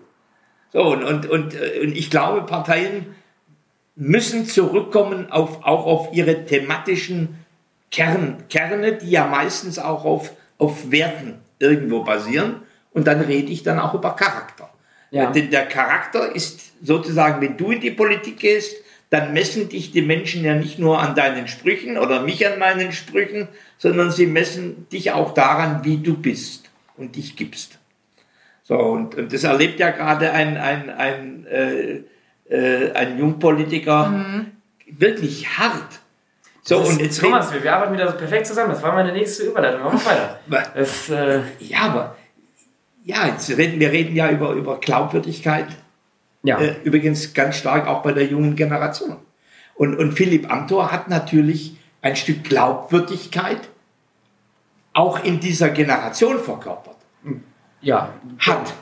So, 0.73 0.84
und, 0.84 1.04
und, 1.04 1.30
und, 1.30 1.54
äh, 1.54 1.80
und 1.82 1.95
ich 1.95 2.10
glaube, 2.10 2.41
Parteien 2.45 3.15
müssen 3.95 4.45
zurückkommen 4.45 5.32
auf, 5.32 5.63
auch 5.63 5.86
auf 5.86 6.13
ihre 6.13 6.45
thematischen 6.45 7.43
Kern, 7.89 8.43
Kerne, 8.50 8.93
die 8.93 9.10
ja 9.10 9.28
meistens 9.28 9.80
auch 9.80 10.06
auf, 10.06 10.34
auf 10.58 10.91
Werten 10.91 11.39
irgendwo 11.60 12.04
basieren. 12.04 12.62
Und 12.91 13.08
dann 13.08 13.21
rede 13.21 13.52
ich 13.52 13.63
dann 13.63 13.80
auch 13.80 13.93
über 13.93 14.15
Charakter. 14.15 14.69
Ja. 15.12 15.32
Denn 15.32 15.52
der 15.52 15.67
Charakter 15.67 16.36
ist 16.36 16.86
sozusagen, 16.86 17.41
wenn 17.41 17.58
du 17.58 17.71
in 17.71 17.80
die 17.80 17.91
Politik 17.91 18.39
gehst, 18.39 18.76
dann 19.10 19.34
messen 19.34 19.70
dich 19.70 19.91
die 19.91 20.02
Menschen 20.02 20.43
ja 20.43 20.54
nicht 20.54 20.80
nur 20.80 21.00
an 21.00 21.15
deinen 21.15 21.48
Sprüchen 21.48 21.98
oder 21.98 22.22
mich 22.22 22.46
an 22.46 22.60
meinen 22.60 22.91
Sprüchen, 22.91 23.48
sondern 23.78 24.12
sie 24.12 24.28
messen 24.28 24.88
dich 24.89 25.12
auch 25.12 25.34
daran, 25.34 25.84
wie 25.84 25.98
du 25.98 26.15
bist 26.15 26.70
und 26.98 27.15
dich 27.15 27.36
gibst. 27.36 27.78
So, 28.63 28.76
und, 28.76 29.15
und 29.15 29.32
das 29.32 29.46
erlebt 29.46 29.80
ja 29.80 29.91
gerade 29.91 30.32
ein, 30.32 30.58
ein, 30.58 30.89
ein, 30.89 31.46
äh, 31.48 32.02
äh, 32.50 32.91
ein 32.91 33.17
Jungpolitiker 33.17 34.10
mhm. 34.10 34.52
wirklich 34.88 35.58
hart. 35.58 36.00
So, 36.63 36.80
und 36.80 37.00
jetzt 37.00 37.22
Thomas, 37.22 37.54
wir, 37.54 37.63
wir 37.63 37.74
arbeiten 37.74 37.93
wieder 37.93 38.12
so 38.12 38.17
perfekt 38.17 38.46
zusammen. 38.46 38.72
Das 38.72 38.84
war 38.84 38.93
meine 38.93 39.13
nächste 39.13 39.43
Überleitung. 39.43 39.84
Machen 39.84 40.02
wir 40.04 40.56
weiter. 40.58 40.72
Das, 40.76 41.10
äh 41.10 41.43
ja, 41.60 41.80
aber 41.84 42.17
ja, 43.06 43.28
jetzt 43.28 43.50
reden, 43.52 43.80
wir 43.80 43.89
reden 43.89 44.17
ja 44.17 44.30
über, 44.30 44.52
über 44.52 44.82
Glaubwürdigkeit 44.82 45.67
ja. 46.43 46.60
Äh, 46.60 46.76
übrigens 46.84 47.34
ganz 47.34 47.58
stark 47.58 47.88
auch 47.88 48.04
bei 48.04 48.12
der 48.12 48.26
jungen 48.26 48.56
Generation. 48.56 49.17
Und, 49.76 49.95
und 49.95 50.13
Philipp 50.13 50.52
Amthor 50.52 50.91
hat 50.91 51.10
natürlich 51.10 51.78
ein 52.02 52.15
Stück 52.15 52.43
Glaubwürdigkeit 52.43 53.69
auch 54.93 55.23
in 55.23 55.39
dieser 55.39 55.69
Generation 55.69 56.39
verkörpert. 56.39 56.97
Ja. 57.82 58.13
Hat. 58.39 58.73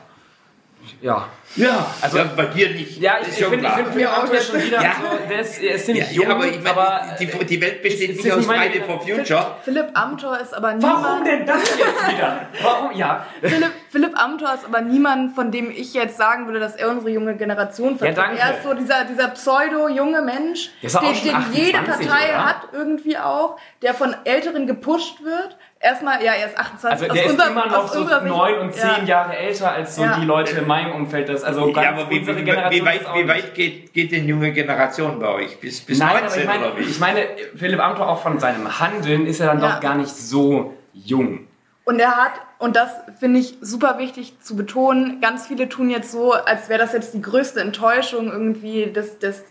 Ja. 1.01 1.27
Ja, 1.55 1.85
also 2.01 2.17
ja, 2.17 2.25
bei 2.35 2.45
dir 2.47 2.71
nicht. 2.71 2.99
Ja, 2.99 3.17
ich, 3.21 3.29
ich 3.29 3.45
finde 3.45 3.69
find 3.69 3.95
mir 3.95 4.11
auch 4.11 4.25
schon 4.27 4.61
wieder 4.61 4.81
ja. 4.81 4.93
so, 4.99 5.29
der 5.29 5.39
ist, 5.39 5.61
ist 5.61 5.85
ziemlich 5.85 6.11
ja, 6.11 6.23
jung, 6.23 6.31
aber, 6.31 6.47
ich 6.47 6.61
mein, 6.61 6.67
aber 6.67 7.15
die, 7.17 7.27
die, 7.27 7.61
Welt 7.61 7.81
besteht 7.81 8.17
nicht 8.17 8.31
aus 8.31 8.45
Friday 8.45 8.81
for 8.81 8.99
Future. 8.99 9.55
Philipp 9.63 9.87
Amthor 9.93 10.37
ist 10.39 10.53
aber 10.53 10.73
niemand... 10.73 11.03
Warum 11.03 11.23
denn 11.23 11.45
das 11.45 11.61
jetzt 11.77 12.09
wieder? 12.09 12.47
Warum? 12.61 12.91
Ja. 12.97 13.25
Philipp, 13.41 13.71
Philipp 13.89 14.21
Amthor 14.21 14.53
ist 14.53 14.65
aber 14.65 14.81
niemand, 14.81 15.33
von 15.33 15.51
dem 15.51 15.71
ich 15.71 15.93
jetzt 15.93 16.17
sagen 16.17 16.47
würde, 16.47 16.59
dass 16.59 16.75
er 16.75 16.89
unsere 16.89 17.11
junge 17.11 17.37
Generation 17.37 17.97
vertritt. 17.97 18.17
Ja, 18.17 18.23
danke. 18.23 18.41
Er 18.41 18.57
ist 18.57 18.63
so 18.63 18.73
dieser, 18.73 19.05
dieser 19.05 19.29
pseudo-junge 19.29 20.21
Mensch, 20.21 20.71
den, 20.81 20.91
den 20.91 21.53
jede 21.53 21.77
Partei 21.77 22.29
oder? 22.29 22.45
hat 22.45 22.67
irgendwie 22.73 23.17
auch, 23.17 23.57
der 23.81 23.93
von 23.93 24.13
Älteren 24.25 24.67
gepusht 24.67 25.23
wird 25.23 25.57
erstmal, 25.85 26.23
ja, 26.23 26.33
er 26.33 26.47
ist 26.47 26.57
28. 26.57 26.91
Also 26.91 27.13
der 27.13 27.25
ist 27.25 27.31
unser, 27.31 27.47
immer 27.51 27.67
noch 27.67 27.87
so 27.87 28.03
neun 28.03 28.59
und 28.59 28.73
zehn 28.73 29.05
ja. 29.05 29.21
Jahre 29.21 29.37
älter 29.37 29.71
als 29.71 29.95
so 29.95 30.03
ja. 30.03 30.17
die 30.19 30.25
Leute 30.25 30.57
in 30.57 30.67
meinem 30.67 30.93
Umfeld. 30.93 31.29
Das, 31.29 31.43
also 31.43 31.71
ganz 31.71 31.85
ja, 31.85 31.93
aber 31.93 32.09
wie, 32.09 32.25
wie, 32.25 32.35
wie 32.35 32.85
weit, 32.85 33.01
wie 33.13 33.27
weit 33.27 33.53
geht, 33.53 33.93
geht 33.93 34.11
denn 34.11 34.27
junge 34.27 34.51
Generation 34.51 35.19
bei 35.19 35.27
euch? 35.27 35.59
Bis, 35.59 35.81
bis 35.81 35.99
Nein, 35.99 36.23
19 36.23 36.41
ich 36.41 36.47
meine, 36.47 36.79
ich 36.79 36.99
meine, 36.99 37.21
Philipp 37.55 37.79
Amthor 37.79 38.09
auch 38.09 38.21
von 38.21 38.39
seinem 38.39 38.79
Handeln 38.79 39.25
ist 39.27 39.39
er 39.39 39.47
dann 39.47 39.61
ja. 39.61 39.73
doch 39.73 39.79
gar 39.79 39.95
nicht 39.95 40.15
so 40.15 40.73
jung. 40.93 41.47
Und 41.85 41.99
er 41.99 42.17
hat, 42.17 42.31
und 42.57 42.75
das 42.75 42.89
finde 43.19 43.39
ich 43.39 43.57
super 43.61 43.99
wichtig 43.99 44.41
zu 44.41 44.55
betonen, 44.55 45.21
ganz 45.21 45.47
viele 45.47 45.69
tun 45.69 45.91
jetzt 45.91 46.11
so, 46.11 46.33
als 46.33 46.67
wäre 46.67 46.79
das 46.79 46.93
jetzt 46.93 47.13
die 47.13 47.21
größte 47.21 47.61
Enttäuschung 47.61 48.31
irgendwie 48.31 48.87
des, 48.87 49.19
des, 49.19 49.43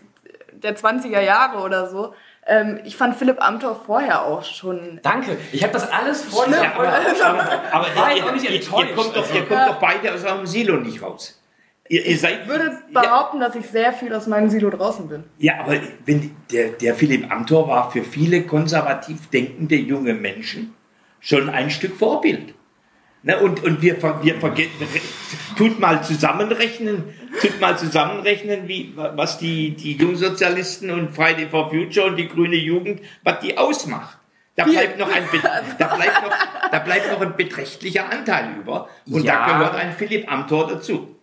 der 0.51 0.75
20er 0.75 1.21
Jahre 1.21 1.63
oder 1.63 1.87
so. 1.87 2.13
Ähm, 2.47 2.79
ich 2.83 2.95
fand 2.95 3.15
Philipp 3.15 3.41
Amthor 3.41 3.81
vorher 3.85 4.23
auch 4.25 4.43
schon. 4.43 4.99
Danke, 5.01 5.37
ich 5.51 5.63
habe 5.63 5.73
das 5.73 5.91
alles 5.91 6.23
vorher. 6.23 6.63
Ja, 6.63 6.73
aber, 6.75 6.87
aber, 6.87 7.73
aber 7.73 7.95
war 7.95 8.15
ihr, 8.15 8.25
auch 8.25 8.33
nicht 8.33 8.45
enttäuscht. 8.45 8.89
Ihr 8.89 8.95
kommt, 8.95 9.15
doch, 9.15 9.33
ihr 9.33 9.45
kommt 9.45 9.67
doch 9.67 9.79
beide 9.79 10.13
aus 10.13 10.23
eurem 10.23 10.45
Silo 10.45 10.77
nicht 10.77 11.01
raus. 11.01 11.41
Ihr, 11.87 12.05
ihr 12.05 12.17
seid, 12.17 12.41
ich 12.43 12.47
würde 12.47 12.79
behaupten, 12.91 13.41
ja, 13.41 13.47
dass 13.47 13.55
ich 13.55 13.67
sehr 13.67 13.93
viel 13.93 14.13
aus 14.13 14.27
meinem 14.27 14.49
Silo 14.49 14.69
draußen 14.69 15.07
bin. 15.07 15.23
Ja, 15.37 15.59
aber 15.59 15.77
wenn, 16.05 16.35
der, 16.51 16.69
der 16.69 16.95
Philipp 16.95 17.31
Amthor 17.31 17.67
war 17.67 17.91
für 17.91 18.03
viele 18.03 18.43
konservativ 18.43 19.29
denkende 19.29 19.75
junge 19.75 20.13
Menschen 20.13 20.75
schon 21.19 21.49
ein 21.49 21.69
Stück 21.69 21.95
Vorbild. 21.95 22.53
Ne, 23.25 23.39
und, 23.39 23.63
und 23.63 23.81
wir, 23.81 23.97
wir 24.21 24.39
vergessen, 24.39 24.69
tut 25.57 25.79
mal 25.79 26.03
zusammenrechnen, 26.03 27.05
tut 27.41 27.59
mal 27.59 27.75
zusammenrechnen, 27.75 28.67
wie, 28.67 28.93
was 28.95 29.39
die, 29.39 29.71
die 29.71 29.93
Jungsozialisten 29.93 30.91
und 30.91 31.09
Friday 31.09 31.49
for 31.49 31.71
Future 31.71 32.05
und 32.05 32.17
die 32.17 32.27
grüne 32.27 32.55
Jugend, 32.55 33.01
was 33.23 33.39
die 33.39 33.57
ausmacht. 33.57 34.19
Da 34.55 34.65
bleibt 34.65 34.99
noch 34.99 35.11
ein, 35.11 35.23
da 35.79 35.95
bleibt 35.95 36.21
noch, 36.21 36.33
da 36.71 36.79
bleibt 36.79 37.11
noch 37.11 37.21
ein 37.21 37.35
beträchtlicher 37.35 38.11
Anteil 38.11 38.57
über. 38.59 38.89
Und 39.09 39.23
ja. 39.23 39.47
da 39.47 39.57
gehört 39.57 39.75
ein 39.75 39.93
Philipp 39.93 40.31
Amthor 40.31 40.67
dazu. 40.67 41.14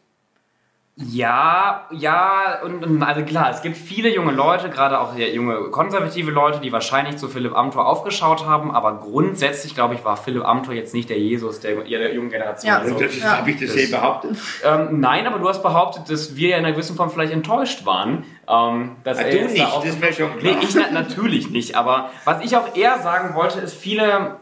Ja, 0.95 1.87
ja, 1.91 2.61
und, 2.63 2.85
und, 2.85 3.03
also 3.03 3.23
klar, 3.23 3.51
es 3.51 3.63
gibt 3.63 3.79
viele 3.79 4.15
junge 4.15 4.33
Leute, 4.33 4.69
gerade 4.69 5.01
auch 5.01 5.17
junge 5.17 5.71
konservative 5.71 6.31
Leute, 6.31 6.61
die 6.61 6.71
wahrscheinlich 6.71 7.17
zu 7.17 7.29
Philipp 7.29 7.57
Amthor 7.57 7.87
aufgeschaut 7.87 8.45
haben, 8.45 8.71
aber 8.71 8.99
grundsätzlich, 8.99 9.75
glaube 9.75 9.95
ich, 9.95 10.05
war 10.05 10.19
Philipp 10.19 10.45
Amthor 10.45 10.75
jetzt 10.75 10.93
nicht 10.93 11.09
der 11.09 11.19
Jesus 11.19 11.61
der, 11.61 11.77
der 11.85 12.15
jungen 12.15 12.29
Generation. 12.29 12.69
Ja, 12.69 12.81
also, 12.81 12.99
das, 12.99 13.19
ja. 13.19 13.39
habe 13.39 13.51
ich 13.51 13.59
das, 13.59 13.75
je 13.75 13.87
behauptet? 13.87 14.37
Ähm, 14.63 15.01
nein, 15.01 15.27
aber 15.27 15.39
du 15.39 15.49
hast 15.49 15.63
behauptet, 15.63 16.11
dass 16.11 16.37
wir 16.37 16.51
ja 16.51 16.59
in 16.59 16.67
einer 16.67 16.75
gewissen 16.75 16.95
Form 16.95 17.11
vielleicht 17.11 17.33
enttäuscht 17.33 17.87
waren. 17.87 18.25
Ähm, 18.47 18.97
dass 19.03 19.19
ja, 19.19 19.25
er 19.25 19.47
du 19.47 19.51
nicht, 19.51 19.65
da 19.65 19.83
das 19.83 19.99
wäre 19.99 20.13
schon 20.13 20.39
klar. 20.39 20.57
Nee, 20.57 20.59
ich 20.61 20.75
na, 20.75 20.91
natürlich 20.91 21.49
nicht, 21.49 21.75
aber 21.75 22.11
was 22.27 22.45
ich 22.45 22.55
auch 22.55 22.77
eher 22.77 22.99
sagen 22.99 23.35
wollte, 23.35 23.61
ist, 23.61 23.73
viele 23.73 24.42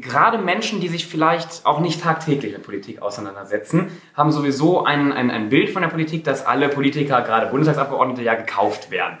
gerade 0.00 0.38
Menschen, 0.38 0.80
die 0.80 0.88
sich 0.88 1.06
vielleicht 1.06 1.64
auch 1.64 1.80
nicht 1.80 2.02
tagtäglich 2.02 2.52
mit 2.52 2.62
Politik 2.62 3.02
auseinandersetzen, 3.02 3.88
haben 4.14 4.30
sowieso 4.30 4.84
ein, 4.84 5.12
ein, 5.12 5.30
ein 5.30 5.48
Bild 5.48 5.70
von 5.70 5.82
der 5.82 5.88
Politik, 5.88 6.24
dass 6.24 6.46
alle 6.46 6.68
Politiker, 6.68 7.22
gerade 7.22 7.46
Bundestagsabgeordnete, 7.46 8.22
ja 8.22 8.34
gekauft 8.34 8.90
werden. 8.90 9.18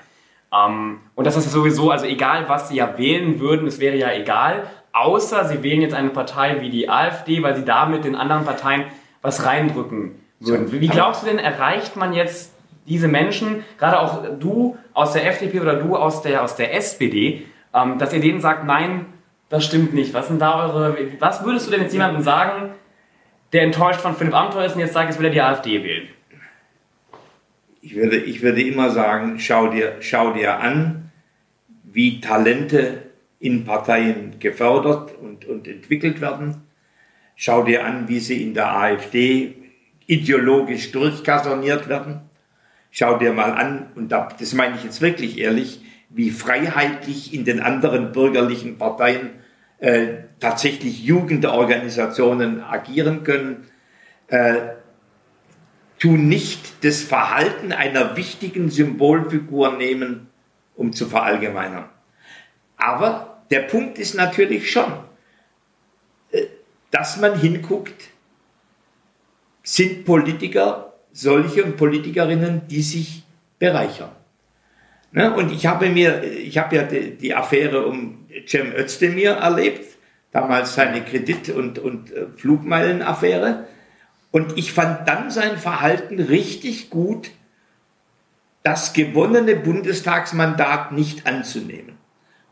Ähm, 0.52 1.00
und 1.14 1.26
das 1.26 1.36
ist 1.36 1.50
sowieso, 1.50 1.90
also 1.90 2.06
egal, 2.06 2.48
was 2.48 2.68
sie 2.68 2.76
ja 2.76 2.96
wählen 2.98 3.40
würden, 3.40 3.66
es 3.66 3.80
wäre 3.80 3.96
ja 3.96 4.12
egal, 4.12 4.64
außer 4.92 5.44
sie 5.46 5.62
wählen 5.62 5.82
jetzt 5.82 5.94
eine 5.94 6.10
Partei 6.10 6.60
wie 6.60 6.70
die 6.70 6.88
AfD, 6.88 7.42
weil 7.42 7.56
sie 7.56 7.64
damit 7.64 8.04
den 8.04 8.14
anderen 8.14 8.44
Parteien 8.44 8.84
was 9.22 9.44
reindrücken 9.44 10.20
würden. 10.40 10.70
Wie 10.72 10.88
glaubst 10.88 11.22
du 11.22 11.26
denn, 11.26 11.38
erreicht 11.38 11.96
man 11.96 12.12
jetzt 12.12 12.54
diese 12.86 13.08
Menschen, 13.08 13.64
gerade 13.78 13.98
auch 13.98 14.38
du 14.38 14.76
aus 14.92 15.12
der 15.12 15.26
FDP 15.26 15.60
oder 15.60 15.76
du 15.76 15.96
aus 15.96 16.22
der, 16.22 16.42
aus 16.42 16.54
der 16.54 16.74
SPD, 16.74 17.46
ähm, 17.72 17.98
dass 17.98 18.12
ihr 18.12 18.20
denen 18.20 18.40
sagt, 18.40 18.64
nein, 18.64 19.06
das 19.48 19.64
stimmt 19.64 19.94
nicht. 19.94 20.14
Was 20.14 20.28
sind 20.28 20.40
da 20.40 20.64
eure. 20.64 20.96
Was 21.18 21.44
würdest 21.44 21.66
du 21.66 21.70
denn 21.70 21.82
jetzt 21.82 21.92
jemandem 21.92 22.22
sagen, 22.22 22.70
der 23.52 23.62
enttäuscht 23.62 24.00
von 24.00 24.16
Philipp 24.16 24.34
Amthor 24.34 24.64
ist 24.64 24.74
und 24.74 24.80
jetzt 24.80 24.94
sagt, 24.94 25.10
jetzt 25.10 25.18
will 25.18 25.26
er 25.26 25.32
die 25.32 25.40
AfD 25.40 25.84
wählen? 25.84 26.08
Ich 27.80 27.94
würde, 27.94 28.16
ich 28.16 28.42
würde 28.42 28.62
immer 28.62 28.90
sagen, 28.90 29.38
schau 29.38 29.68
dir, 29.68 29.96
schau 30.00 30.32
dir 30.32 30.58
an, 30.58 31.12
wie 31.84 32.20
Talente 32.20 33.02
in 33.38 33.64
Parteien 33.64 34.38
gefördert 34.40 35.16
und, 35.18 35.44
und 35.44 35.68
entwickelt 35.68 36.20
werden. 36.20 36.62
Schau 37.36 37.62
dir 37.62 37.84
an, 37.84 38.08
wie 38.08 38.20
sie 38.20 38.42
in 38.42 38.54
der 38.54 38.74
AfD 38.74 39.54
ideologisch 40.06 40.92
durchkasserniert 40.92 41.88
werden. 41.88 42.22
Schau 42.90 43.18
dir 43.18 43.32
mal 43.32 43.52
an, 43.52 43.90
und 43.96 44.10
das 44.10 44.54
meine 44.54 44.76
ich 44.76 44.84
jetzt 44.84 45.00
wirklich 45.00 45.38
ehrlich, 45.38 45.83
wie 46.14 46.30
freiheitlich 46.30 47.34
in 47.34 47.44
den 47.44 47.60
anderen 47.60 48.12
bürgerlichen 48.12 48.78
Parteien 48.78 49.30
äh, 49.78 50.14
tatsächlich 50.38 51.02
Jugendorganisationen 51.02 52.62
agieren 52.62 53.24
können. 53.24 53.66
Äh, 54.28 54.54
tu 55.98 56.16
nicht 56.16 56.84
das 56.84 57.02
Verhalten 57.02 57.72
einer 57.72 58.16
wichtigen 58.16 58.70
Symbolfigur 58.70 59.76
nehmen, 59.76 60.28
um 60.76 60.92
zu 60.92 61.06
verallgemeinern. 61.06 61.88
Aber 62.76 63.42
der 63.50 63.60
Punkt 63.60 63.98
ist 63.98 64.14
natürlich 64.14 64.70
schon, 64.70 64.92
äh, 66.30 66.46
dass 66.92 67.18
man 67.18 67.38
hinguckt, 67.38 68.10
sind 69.64 70.04
Politiker 70.04 70.92
solche 71.12 71.64
und 71.64 71.76
Politikerinnen, 71.76 72.68
die 72.68 72.82
sich 72.82 73.24
bereichern. 73.58 74.10
Ne? 75.14 75.32
Und 75.32 75.52
ich 75.52 75.66
habe 75.66 75.88
mir, 75.90 76.24
ich 76.24 76.58
habe 76.58 76.74
ja 76.74 76.82
die, 76.82 77.16
die 77.16 77.34
Affäre 77.34 77.86
um 77.86 78.26
Cem 78.48 78.74
Özdemir 78.74 79.34
erlebt, 79.34 79.96
damals 80.32 80.74
seine 80.74 81.02
Kredit- 81.02 81.50
und, 81.50 81.78
und 81.78 82.12
äh, 82.12 82.26
Flugmeilenaffäre. 82.36 83.68
Und 84.32 84.58
ich 84.58 84.72
fand 84.72 85.08
dann 85.08 85.30
sein 85.30 85.56
Verhalten 85.56 86.18
richtig 86.18 86.90
gut, 86.90 87.30
das 88.64 88.92
gewonnene 88.92 89.54
Bundestagsmandat 89.54 90.90
nicht 90.90 91.28
anzunehmen. 91.28 91.96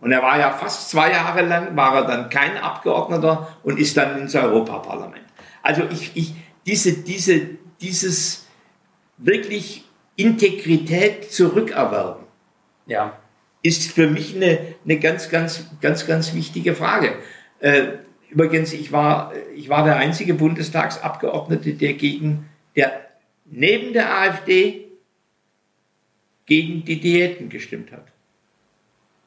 Und 0.01 0.13
er 0.13 0.23
war 0.23 0.39
ja 0.39 0.53
fast 0.53 0.89
zwei 0.91 1.11
Jahre 1.11 1.43
lang, 1.43 1.77
war 1.77 1.97
er 1.97 2.05
dann 2.07 2.31
kein 2.31 2.57
Abgeordneter 2.59 3.57
und 3.65 3.81
ist 3.81 3.97
dann 3.97 4.21
ins 4.21 4.37
Europaparlament. 4.37 5.25
Also 5.63 5.83
ich, 5.91 6.13
ich, 6.15 6.35
diese, 6.65 6.93
diese, 6.93 7.41
dieses 7.81 8.47
wirklich 9.19 9.85
Integrität 10.15 11.33
zurückerwerben, 11.33 12.22
ja. 12.87 13.19
ist 13.63 13.93
für 13.93 14.09
mich 14.09 14.37
eine, 14.37 14.75
eine 14.85 14.99
ganz, 14.99 15.29
ganz, 15.29 15.67
ganz, 15.81 16.07
ganz 16.07 16.35
wichtige 16.35 16.75
Frage. 16.75 17.15
Äh, 17.61 17.85
übrigens, 18.31 18.73
ich 18.73 18.93
war, 18.93 19.33
ich 19.55 19.69
war 19.69 19.85
der 19.85 19.97
einzige 19.97 20.35
Bundestagsabgeordnete, 20.35 21.75
der 21.75 21.95
gegen, 21.95 22.49
der 22.77 22.93
neben 23.45 23.93
der 23.93 24.15
AfD 24.15 24.89
gegen 26.47 26.85
die 26.85 27.01
Diäten 27.01 27.49
gestimmt 27.49 27.93
hat. 27.93 28.07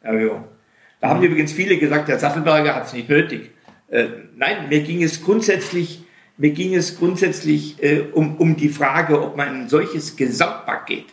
Ja, 0.04 0.44
Da 1.02 1.10
haben 1.10 1.24
übrigens 1.24 1.54
viele 1.54 1.78
gesagt, 1.78 2.08
der 2.08 2.20
Sattelberger 2.20 2.76
hat 2.76 2.86
es 2.86 2.94
nicht 2.94 3.10
nötig. 3.10 3.52
Äh, 3.90 4.08
nein, 4.36 4.70
mir 4.70 4.82
ging 4.82 5.02
es 5.02 5.24
grundsätzlich, 5.24 6.04
mir 6.38 6.52
ging 6.52 6.76
es 6.76 6.98
grundsätzlich 6.98 7.82
äh, 7.82 8.02
um, 8.14 8.38
um 8.38 8.56
die 8.56 8.70
Frage, 8.70 9.22
ob 9.22 9.38
man 9.38 9.62
ein 9.62 9.70
solches 9.70 10.16
Gesamtpaket 10.16 11.06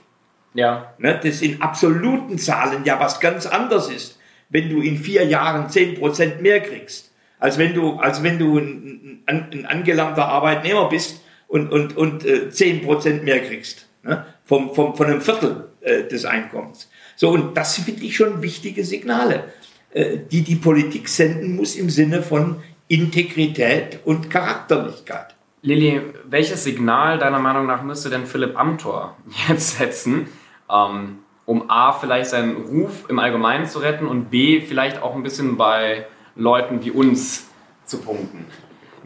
ja. 0.54 0.94
Ne, 0.98 1.18
das 1.22 1.42
in 1.42 1.62
absoluten 1.62 2.38
Zahlen 2.38 2.84
ja 2.84 3.00
was 3.00 3.20
ganz 3.20 3.46
anderes 3.46 3.88
ist, 3.88 4.18
wenn 4.48 4.68
du 4.68 4.80
in 4.80 4.98
vier 4.98 5.24
Jahren 5.24 5.70
zehn 5.70 5.94
Prozent 5.98 6.42
mehr 6.42 6.60
kriegst, 6.60 7.10
als 7.38 7.58
wenn 7.58 7.74
du, 7.74 7.94
als 7.94 8.22
wenn 8.22 8.38
du 8.38 8.58
ein, 8.58 9.22
ein, 9.26 9.50
ein 9.52 9.66
angelernter 9.66 10.26
Arbeitnehmer 10.26 10.88
bist 10.88 11.22
und, 11.48 11.72
und, 11.72 11.96
und 11.96 12.24
äh, 12.24 12.50
zehn 12.50 12.82
Prozent 12.82 13.24
mehr 13.24 13.40
kriegst, 13.40 13.88
ne, 14.02 14.26
vom, 14.44 14.74
vom, 14.74 14.94
von 14.94 15.06
einem 15.06 15.20
Viertel 15.20 15.68
äh, 15.80 16.04
des 16.04 16.24
Einkommens. 16.24 16.90
So, 17.16 17.30
und 17.30 17.56
das 17.56 17.78
finde 17.78 18.04
ich 18.04 18.16
schon 18.16 18.42
wichtige 18.42 18.84
Signale, 18.84 19.44
äh, 19.92 20.18
die 20.30 20.42
die 20.42 20.56
Politik 20.56 21.08
senden 21.08 21.56
muss 21.56 21.76
im 21.76 21.90
Sinne 21.90 22.22
von 22.22 22.62
Integrität 22.88 24.00
und 24.04 24.28
Charakterlichkeit. 24.28 25.34
Lili, 25.62 26.00
welches 26.28 26.64
Signal 26.64 27.18
deiner 27.18 27.38
Meinung 27.38 27.66
nach 27.66 27.82
müsste 27.82 28.10
denn 28.10 28.26
Philipp 28.26 28.58
Amthor 28.58 29.16
jetzt 29.48 29.78
setzen, 29.78 30.26
ähm, 30.72 31.18
um 31.44 31.70
A, 31.70 31.92
vielleicht 31.92 32.30
seinen 32.30 32.56
Ruf 32.56 33.08
im 33.08 33.18
Allgemeinen 33.18 33.66
zu 33.66 33.80
retten 33.80 34.06
und 34.06 34.30
B, 34.30 34.60
vielleicht 34.60 35.02
auch 35.02 35.14
ein 35.14 35.22
bisschen 35.22 35.56
bei 35.56 36.06
Leuten 36.34 36.84
wie 36.84 36.90
uns 36.90 37.48
zu 37.84 37.98
punkten. 37.98 38.46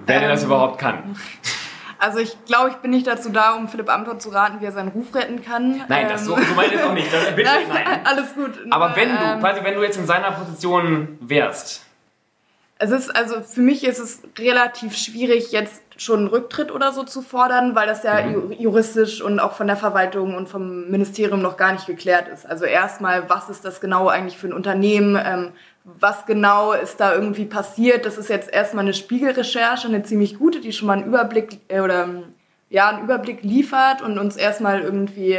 Wenn 0.05 0.19
ähm, 0.19 0.23
er 0.25 0.29
das 0.29 0.45
überhaupt 0.45 0.79
kann. 0.79 1.17
Also 1.99 2.19
ich 2.19 2.37
glaube, 2.45 2.69
ich 2.69 2.77
bin 2.77 2.91
nicht 2.91 3.07
dazu 3.07 3.31
da, 3.31 3.55
um 3.55 3.69
Philipp 3.69 3.89
Amthor 3.89 4.19
zu 4.19 4.29
raten, 4.29 4.61
wie 4.61 4.67
er 4.67 4.73
seinen 4.73 4.89
Ruf 4.89 5.15
retten 5.15 5.43
kann. 5.43 5.83
Nein, 5.89 6.09
das, 6.11 6.27
so, 6.27 6.37
so 6.37 6.55
meine 6.55 6.75
ich 6.75 6.83
auch 6.83 6.93
nicht. 6.93 7.11
Das, 7.11 7.25
bitte, 7.35 7.49
nein, 7.49 7.69
nein. 7.71 8.01
Alles 8.05 8.35
gut. 8.35 8.51
Aber 8.71 8.95
wenn 8.95 9.09
du, 9.09 9.25
ähm, 9.25 9.41
quasi 9.41 9.65
wenn 9.65 9.75
du 9.75 9.83
jetzt 9.83 9.97
in 9.97 10.07
seiner 10.07 10.31
Position 10.33 11.17
wärst. 11.23 11.86
Es 12.79 12.91
ist, 12.91 13.15
also 13.15 13.41
für 13.41 13.63
mich 13.63 13.85
ist 13.85 13.99
es 13.99 14.21
relativ 14.39 14.97
schwierig, 14.97 15.51
jetzt 15.51 15.83
schon 15.97 16.21
einen 16.21 16.29
Rücktritt 16.29 16.71
oder 16.71 16.93
so 16.93 17.05
zu 17.05 17.23
fordern, 17.23 17.75
weil 17.75 17.87
das 17.87 18.03
ja 18.03 18.21
mhm. 18.23 18.53
juristisch 18.53 19.23
und 19.23 19.41
auch 19.41 19.53
von 19.53 19.67
der 19.67 19.77
Verwaltung 19.77 20.35
und 20.35 20.49
vom 20.49 20.91
Ministerium 20.91 21.41
noch 21.41 21.57
gar 21.57 21.73
nicht 21.73 21.87
geklärt 21.87 22.29
ist. 22.29 22.45
Also 22.45 22.67
erstmal, 22.67 23.31
was 23.31 23.49
ist 23.49 23.65
das 23.65 23.81
genau 23.81 24.09
eigentlich 24.09 24.37
für 24.37 24.49
ein 24.49 24.53
Unternehmen? 24.53 25.19
Ähm, 25.23 25.53
was 25.85 26.27
genau 26.27 26.73
ist 26.73 27.01
da 27.01 27.15
irgendwie 27.15 27.47
passiert? 27.47 28.05
Das 28.05 28.19
ist 28.19 28.29
jetzt 28.29 28.53
erstmal 28.53 28.85
eine 28.85 28.93
Spiegelrecherche, 28.93 29.89
eine 29.89 30.03
ziemlich 30.03 30.39
gute, 30.39 30.61
die 30.61 30.73
schon 30.73 30.89
mal 30.89 30.99
einen 30.99 31.07
Überblick 31.07 31.61
äh, 31.69 31.81
oder 31.81 32.09
ja 32.69 32.89
einen 32.91 33.05
Überblick 33.05 33.43
liefert 33.43 34.03
und 34.03 34.19
uns 34.19 34.37
erstmal 34.37 34.83
irgendwie 34.83 35.39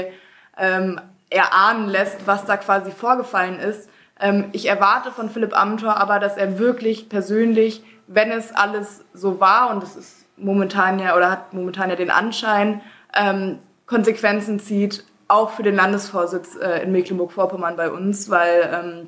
ähm, 0.58 1.00
erahnen 1.30 1.89
lässt, 1.89 2.26
was 2.26 2.45
da 2.45 2.58
quasi 2.58 2.91
vorgefallen 2.91 3.60
ist. 3.60 3.89
Ähm, 4.19 4.45
ich 4.51 4.67
erwarte 4.67 5.12
von 5.12 5.30
Philipp 5.30 5.58
Amthor 5.58 5.97
aber, 5.97 6.19
dass 6.19 6.38
er 6.38 6.60
wirklich 6.60 7.10
persönlich, 7.10 7.84
wenn 8.08 8.32
es 8.32 8.53
alles 8.53 9.03
so 9.13 9.39
war 9.39 9.69
und 9.71 9.84
es 9.84 9.95
ist 9.95 10.25
momentan 10.38 10.99
ja 10.99 11.15
oder 11.15 11.32
hat 11.32 11.53
momentan 11.53 11.89
ja 11.89 11.95
den 11.95 12.12
Anschein, 12.12 12.82
ähm, 13.15 13.60
Konsequenzen 13.86 14.60
zieht, 14.60 15.06
auch 15.27 15.51
für 15.51 15.63
den 15.63 15.75
Landesvorsitz 15.75 16.56
äh, 16.56 16.84
in 16.84 16.91
Mecklenburg-Vorpommern 16.91 17.75
bei 17.75 17.91
uns, 17.91 18.30
weil 18.30 18.69
ähm, 18.73 19.08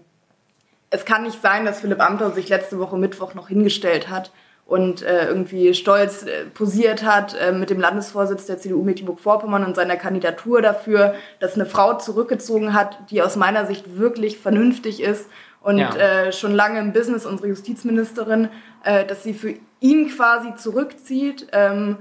es 0.90 1.06
kann 1.06 1.24
nicht 1.24 1.42
sein, 1.42 1.66
dass 1.66 1.82
Philipp 1.82 2.02
Amthor 2.02 2.32
sich 2.32 2.50
letzte 2.50 2.80
Woche 2.80 2.98
Mittwoch 2.98 3.34
noch 3.34 3.48
hingestellt 3.48 4.10
hat 4.10 4.32
und 4.70 5.02
äh, 5.02 5.28
irgendwie 5.28 5.74
stolz 5.74 6.24
äh, 6.24 6.46
posiert 6.54 7.04
hat 7.04 7.36
äh, 7.36 7.52
mit 7.52 7.72
dem 7.72 7.80
Landesvorsitz 7.80 8.46
der 8.46 8.60
CDU 8.60 8.84
Mecklenburg-Vorpommern 8.84 9.66
und 9.66 9.76
seiner 9.76 9.96
Kandidatur 9.98 10.62
dafür, 10.62 11.16
dass 11.40 11.56
eine 11.56 11.66
Frau 11.66 11.98
zurückgezogen 11.98 12.74
hat, 12.76 13.00
die 13.10 13.24
aus 13.24 13.36
meiner 13.36 13.66
Sicht 13.66 13.98
wirklich 13.98 14.38
vernünftig 14.38 15.02
ist 15.02 15.26
und 15.62 15.80
Ja. 15.80 15.96
äh, 15.96 16.32
schon 16.32 16.54
lange 16.54 16.80
im 16.80 16.94
Business, 16.94 17.26
unsere 17.26 17.48
Justizministerin, 17.50 18.50
äh, 18.84 19.06
dass 19.06 19.24
sie 19.24 19.34
für 19.34 19.56
ihn 19.80 20.10
quasi 20.16 20.56
zurückzieht. 20.56 21.48
Ähm, 21.52 21.98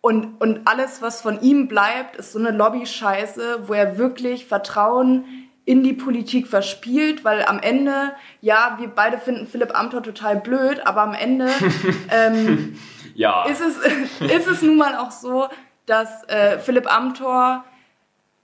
und, 0.00 0.40
und 0.40 0.60
alles, 0.66 1.02
was 1.02 1.20
von 1.20 1.42
ihm 1.42 1.66
bleibt, 1.66 2.16
ist 2.16 2.32
so 2.32 2.38
eine 2.38 2.52
Lobby-Scheiße, 2.52 3.64
wo 3.66 3.74
er 3.74 3.98
wirklich 3.98 4.46
Vertrauen 4.46 5.24
in 5.64 5.82
die 5.82 5.92
Politik 5.92 6.46
verspielt, 6.46 7.24
weil 7.24 7.44
am 7.44 7.58
Ende, 7.60 8.12
ja, 8.40 8.76
wir 8.80 8.88
beide 8.88 9.18
finden 9.18 9.46
Philipp 9.46 9.78
Amthor 9.78 10.02
total 10.02 10.36
blöd, 10.36 10.84
aber 10.86 11.02
am 11.02 11.14
Ende 11.14 11.48
ähm, 12.10 12.76
Ja. 13.14 13.44
ist, 13.44 13.60
es, 13.60 13.76
ist 14.36 14.46
es 14.48 14.62
nun 14.62 14.76
mal 14.76 14.96
auch 14.96 15.10
so, 15.10 15.48
dass 15.86 16.24
äh, 16.28 16.58
Philipp 16.58 16.92
Amthor 16.92 17.64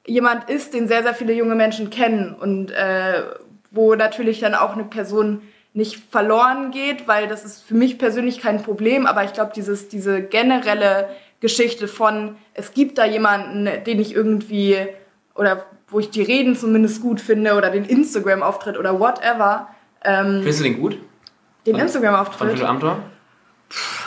jemand 0.07 0.49
ist, 0.49 0.75
den 0.75 0.89
sehr, 0.89 1.03
sehr 1.03 1.15
viele 1.15 1.33
junge 1.33 1.55
Menschen 1.55 1.91
kennen 1.91 2.35
und 2.35 2.71
äh, 2.71 3.23
wo 3.71 3.95
natürlich 3.95 4.41
dann 4.41 4.55
auch 4.55 4.75
eine 4.75 4.85
Person 4.85 5.43
nicht 5.73 6.03
verloren 6.11 6.71
geht, 6.71 7.07
weil 7.07 7.29
das 7.29 7.45
ist 7.45 7.63
für 7.63 7.75
mich 7.75 7.99
persönlich 7.99 8.41
kein 8.41 8.63
Problem, 8.63 9.05
aber 9.07 9.25
ich 9.25 9.33
glaube, 9.33 9.53
dieses, 9.55 9.89
diese 9.89 10.23
generelle 10.23 11.09
Geschichte 11.41 11.87
von, 11.87 12.37
es 12.55 12.73
gibt 12.73 12.97
da 12.99 13.05
jemanden, 13.05 13.69
den 13.85 14.01
ich 14.01 14.15
irgendwie, 14.15 14.79
oder 15.35 15.67
wo 15.89 16.01
ich 16.01 16.11
die 16.11 16.23
Reden 16.23 16.57
zumindest 16.57 17.01
gut 17.01 17.21
finde, 17.21 17.55
oder 17.55 17.71
den 17.71 17.85
Instagram-Auftritt 17.85 18.77
oder 18.79 18.99
whatever, 18.99 19.69
ähm, 20.05 20.39
Findest 20.39 20.61
du 20.61 20.65
den 20.65 20.81
gut? 20.81 20.99
den 21.67 21.75
Von 21.75 21.83
Instagram-Auftritt. 21.83 22.51
Philipp 22.51 22.69
Amthor? 22.69 22.99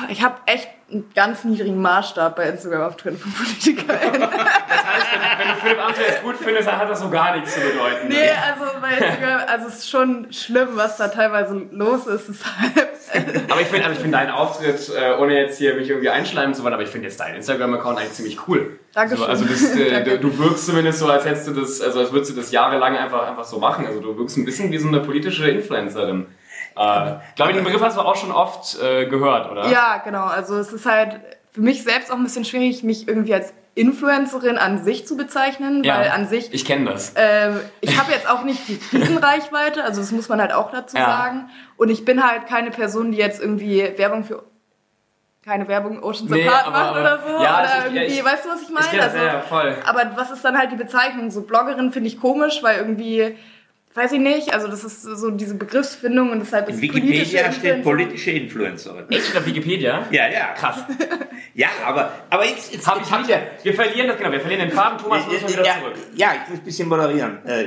Ich 0.10 0.24
habe 0.24 0.36
echt 0.46 0.70
einen 0.92 1.10
ganz 1.16 1.44
niedrigen 1.44 1.82
Maßstab 1.82 2.36
bei 2.36 2.50
Instagram-Auftritten 2.50 3.18
von 3.20 3.32
PolitikerInnen. 3.34 4.22
Das 4.22 4.30
heißt, 4.32 5.08
wenn, 5.14 5.40
wenn 5.40 5.56
du 5.56 5.62
Philipp 5.62 5.80
Amthor 5.80 6.06
gut 6.24 6.36
findest, 6.38 6.68
dann 6.68 6.78
hat 6.78 6.90
das 6.90 7.00
so 7.00 7.10
gar 7.10 7.36
nichts 7.36 7.54
zu 7.54 7.60
bedeuten. 7.62 8.08
nee, 8.08 8.30
also 8.30 8.66
bei 8.82 8.92
Instagram, 8.92 9.42
also 9.48 9.68
es 9.68 9.78
ist 9.80 9.90
schon 9.90 10.32
schlimm, 10.32 10.70
was 10.74 10.98
da 10.98 11.08
teilweise 11.10 11.68
los 11.72 12.08
ist. 12.08 12.30
Deshalb, 12.30 13.52
Aber 13.52 13.62
ich 13.62 13.68
finde 13.68 13.86
also 13.86 13.96
ich 13.96 14.02
find 14.02 14.14
deinen 14.14 14.32
Auftritt, 14.32 14.90
äh, 14.90 15.14
ohne 15.20 15.40
jetzt 15.40 15.58
hier 15.58 15.76
mich 15.76 15.90
irgendwie 15.90 16.10
einschleimen 16.10 16.54
zu 16.54 16.64
wollen, 16.64 16.74
aber 16.74 16.84
ich 16.84 16.90
finde 16.90 17.08
jetzt 17.08 17.20
deinen 17.20 17.36
Instagram-Account 17.36 18.00
eigentlich 18.00 18.14
ziemlich 18.14 18.48
cool. 18.48 18.80
Dankeschön. 18.94 19.26
So, 19.26 19.30
also 19.30 19.46
das, 19.46 19.76
äh, 19.76 19.92
Danke. 20.04 20.20
du 20.20 20.38
wirkst 20.40 20.66
zumindest 20.66 21.00
so, 21.00 21.08
als 21.08 21.26
hättest 21.26 21.48
du 21.48 21.54
das, 21.54 21.82
also 21.82 22.00
als 22.00 22.12
würdest 22.12 22.32
du 22.32 22.36
das 22.36 22.52
jahrelang 22.52 22.98
einfach, 22.98 23.28
einfach 23.28 23.46
so 23.46 23.60
machen. 23.60 23.86
Also 23.86 24.00
du 24.00 24.18
wirkst 24.18 24.38
ein 24.38 24.46
bisschen 24.46 24.72
wie 24.72 24.78
so 24.78 24.88
eine 24.88 25.00
politische 25.02 25.48
Influencerin. 25.50 26.26
Äh, 26.80 27.16
glaube 27.36 27.52
ich, 27.52 27.58
den 27.58 27.64
Begriff 27.66 27.82
hast 27.82 27.98
du 27.98 28.02
auch 28.02 28.16
schon 28.16 28.32
oft 28.32 28.80
äh, 28.82 29.06
gehört, 29.08 29.52
oder? 29.52 29.68
ja, 29.70 29.98
genau. 30.04 30.24
Also 30.26 30.58
es 30.58 30.72
ist 30.72 30.86
halt 30.86 31.20
für 31.52 31.62
mich 31.62 31.84
selbst 31.84 32.12
auch 32.12 32.16
ein 32.16 32.24
bisschen 32.24 32.46
schwierig, 32.46 32.84
mich 32.84 33.08
irgendwie 33.08 33.34
als 33.34 33.54
Influencerin 33.76 34.58
an 34.58 34.84
sich 34.84 35.06
zu 35.08 35.16
bezeichnen, 35.18 35.84
Ja, 35.84 36.00
weil 36.00 36.10
an 36.10 36.28
sich 36.28 36.54
Ich 36.54 36.66
kenne 36.66 36.92
das. 36.92 37.14
Ähm, 37.16 37.60
ich 37.82 37.98
habe 38.00 38.12
jetzt 38.12 38.30
auch 38.30 38.44
nicht 38.44 38.62
die 38.68 38.80
Riesenreichweite, 38.96 39.84
also 39.84 40.02
das 40.02 40.12
muss 40.12 40.30
man 40.30 40.40
halt 40.42 40.54
auch 40.54 40.72
dazu 40.72 40.98
Ja. 40.98 41.06
sagen. 41.06 41.50
Und 41.78 41.90
ich 41.90 42.04
bin 42.06 42.26
halt 42.26 42.46
keine 42.48 42.72
Person, 42.72 43.12
die 43.12 43.18
jetzt 43.18 43.42
irgendwie 43.42 43.84
Werbung 43.98 44.24
für 44.24 44.44
keine 45.46 45.68
Werbung 45.68 46.04
Oceans 46.04 46.30
Nee, 46.30 46.48
Apart 46.48 46.72
macht 46.72 46.92
oder 46.92 47.20
so. 47.20 47.44
ja, 47.44 47.60
oder 47.62 47.86
irgendwie, 47.86 48.20
ich- 48.20 48.24
weißt 48.26 48.46
du, 48.46 48.50
was 48.50 48.62
ich 48.62 48.70
meine? 48.70 48.86
Ich 48.92 48.98
das, 48.98 49.06
Also, 49.14 49.18
ja, 49.18 49.26
ja, 49.34 49.42
voll. 49.42 49.76
Aber 49.86 50.12
was 50.16 50.32
ist 50.32 50.44
dann 50.46 50.58
halt 50.58 50.72
die 50.72 50.76
Bezeichnung? 50.76 51.32
So 51.32 51.42
Bloggerin 51.42 51.92
finde 51.92 52.08
ich 52.10 52.20
komisch, 52.20 52.62
weil 52.62 52.78
irgendwie, 52.78 53.38
weiß 54.00 54.14
ich 54.14 54.20
nicht, 54.20 54.54
also 54.54 54.68
das 54.68 54.84
ist 54.84 55.02
so 55.04 55.30
diese 55.32 55.56
Begriffsfindung 55.56 56.32
und 56.32 56.40
deshalb 56.40 56.68
ist 56.70 56.76
In 56.78 56.82
Wikipedia 56.82 57.12
politische 57.44 57.54
steht 57.60 57.76
Influencer- 57.76 57.84
politische 57.84 58.32
Influencerin. 58.32 59.10
Echt 59.12 59.38
auf 59.38 59.46
Wikipedia? 59.46 60.08
Ja, 60.12 60.28
ja. 60.30 60.54
Krass. 60.54 60.84
Ja, 61.54 61.68
aber, 61.86 62.12
aber 62.30 62.46
jetzt, 62.46 62.74
jetzt, 62.74 62.88
Hab 62.88 62.98
jetzt 62.98 63.08
ich 63.08 63.12
habt 63.14 63.28
nicht. 63.28 63.38
ihr, 63.38 63.42
Wir 63.64 63.74
verlieren 63.74 64.08
das, 64.08 64.18
genau, 64.18 64.32
wir 64.32 64.40
verlieren 64.40 64.62
den 64.68 64.72
Faden. 64.72 64.98
Thomas, 64.98 65.26
muss 65.28 65.42
mal 65.42 65.50
wieder 65.52 65.66
ja, 65.66 65.74
zurück. 65.80 65.94
ja, 66.16 66.32
ich 66.44 66.50
muss 66.50 66.60
ein 66.60 66.66
bisschen 66.66 66.88
moderieren. 66.90 67.46
Äh. 67.46 67.66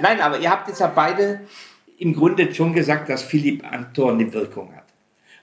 Nein, 0.00 0.20
aber 0.20 0.38
ihr 0.38 0.50
habt 0.50 0.68
jetzt 0.68 0.80
ja 0.80 0.86
beide 0.86 1.40
im 1.98 2.14
Grunde 2.14 2.52
schon 2.54 2.72
gesagt, 2.72 3.08
dass 3.10 3.22
Philipp 3.22 3.62
Amthor 3.70 4.12
eine 4.12 4.32
Wirkung 4.32 4.74
hat. 4.74 4.84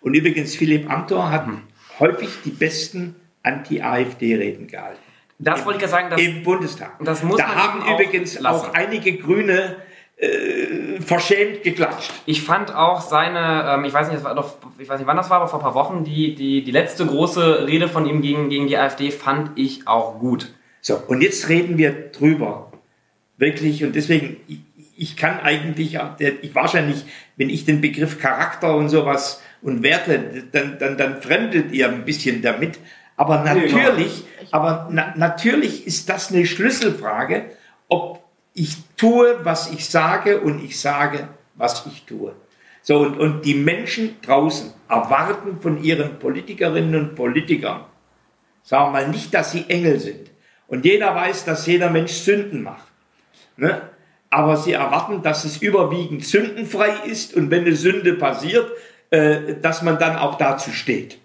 Und 0.02 0.16
übrigens, 0.16 0.56
Philipp 0.56 0.90
Amthor 0.90 1.30
hat 1.32 1.46
Hm. 1.46 1.62
häufig 2.00 2.30
die 2.46 2.50
besten 2.52 3.16
Anti-AfD-Reden 3.44 4.68
gehalten. 4.68 5.00
Das 5.40 5.66
wollte 5.66 5.78
ich 5.78 5.84
ja 5.84 5.88
sagen, 5.88 6.10
dass 6.10 6.20
Im 6.20 6.44
Bundestag. 6.44 6.94
das 7.04 7.22
muss 7.24 7.38
da 7.38 7.54
haben 7.54 7.82
übrigens 7.94 8.40
lassen. 8.40 8.70
auch 8.70 8.74
einige 8.74 9.18
Grüne 9.18 9.76
äh, 10.18 11.00
verschämt 11.00 11.62
geklatscht. 11.62 12.12
Ich 12.26 12.42
fand 12.42 12.74
auch 12.74 13.02
seine, 13.02 13.76
ähm, 13.76 13.86
ich 13.86 13.94
weiß 13.94 14.12
nicht, 14.12 14.26
doch, 14.26 14.56
ich 14.80 14.90
weiß 14.90 14.98
nicht, 14.98 15.08
wann 15.08 15.18
das 15.18 15.30
war, 15.30 15.38
aber 15.38 15.48
vor 15.48 15.60
ein 15.60 15.64
paar 15.64 15.76
Wochen, 15.76 16.04
die, 16.04 16.34
die, 16.34 16.64
die 16.64 16.72
letzte 16.72 17.06
große 17.06 17.68
Rede 17.68 17.88
von 17.88 18.08
ihm 18.08 18.22
gegen, 18.22 18.50
gegen 18.50 18.68
die 18.68 18.78
AfD 18.78 19.12
fand 19.12 19.52
ich 19.60 19.88
auch 19.88 20.20
gut. 20.20 20.54
So, 20.82 21.00
und 21.08 21.22
jetzt 21.22 21.50
reden 21.50 21.78
wir 21.78 21.92
drüber. 22.12 22.72
Wirklich, 23.38 23.84
und 23.84 23.96
deswegen, 23.96 24.38
ich, 24.48 24.58
ich 24.98 25.18
kann 25.18 25.40
eigentlich, 25.40 26.00
ich 26.42 26.56
wahrscheinlich, 26.56 27.06
wenn 27.36 27.52
ich 27.52 27.66
den 27.66 27.82
Begriff 27.82 28.20
Charakter 28.20 28.76
und 28.76 28.90
sowas 28.90 29.44
und 29.62 29.84
Werte, 29.84 30.46
dann, 30.52 30.80
dann, 30.80 30.98
dann 30.98 31.22
fremdet 31.22 31.72
ihr 31.72 31.90
ein 31.90 32.06
bisschen 32.06 32.42
damit. 32.42 32.80
Aber 33.16 33.44
natürlich, 33.44 34.24
aber 34.52 34.88
na, 34.92 35.14
natürlich 35.16 35.86
ist 35.88 36.10
das 36.10 36.32
eine 36.32 36.46
Schlüsselfrage, 36.46 37.46
ob 37.88 38.24
ich 38.54 38.76
tue, 38.96 39.40
was 39.44 39.72
ich 39.72 39.88
sage 39.88 40.42
und 40.42 40.64
ich 40.64 40.80
sage, 40.80 41.28
was 41.56 41.86
ich 41.86 42.04
tue. 42.04 42.34
So, 42.82 43.00
und, 43.00 43.20
und 43.20 43.46
die 43.46 43.54
Menschen 43.54 44.18
draußen 44.22 44.72
erwarten 44.90 45.60
von 45.62 45.84
ihren 45.84 46.20
Politikerinnen 46.20 46.96
und 46.96 47.16
Politikern, 47.16 47.82
sagen 48.64 48.86
wir 48.86 48.92
mal 48.92 49.08
nicht, 49.10 49.34
dass 49.34 49.52
sie 49.52 49.66
Engel 49.68 50.00
sind. 50.00 50.32
Und 50.68 50.86
jeder 50.86 51.14
weiß, 51.14 51.46
dass 51.46 51.66
jeder 51.68 51.90
Mensch 51.90 52.14
Sünden 52.14 52.64
macht. 52.64 52.88
Ne? 53.58 53.82
Aber 54.30 54.58
sie 54.58 54.74
erwarten, 54.74 55.22
dass 55.22 55.46
es 55.46 55.58
überwiegend 55.62 56.26
sündenfrei 56.26 56.92
ist 57.06 57.34
und 57.36 57.50
wenn 57.52 57.62
eine 57.62 57.76
Sünde 57.76 58.14
passiert, 58.14 58.70
äh, 59.10 59.56
dass 59.62 59.82
man 59.82 60.00
dann 60.00 60.18
auch 60.18 60.38
dazu 60.38 60.72
steht 60.72 61.18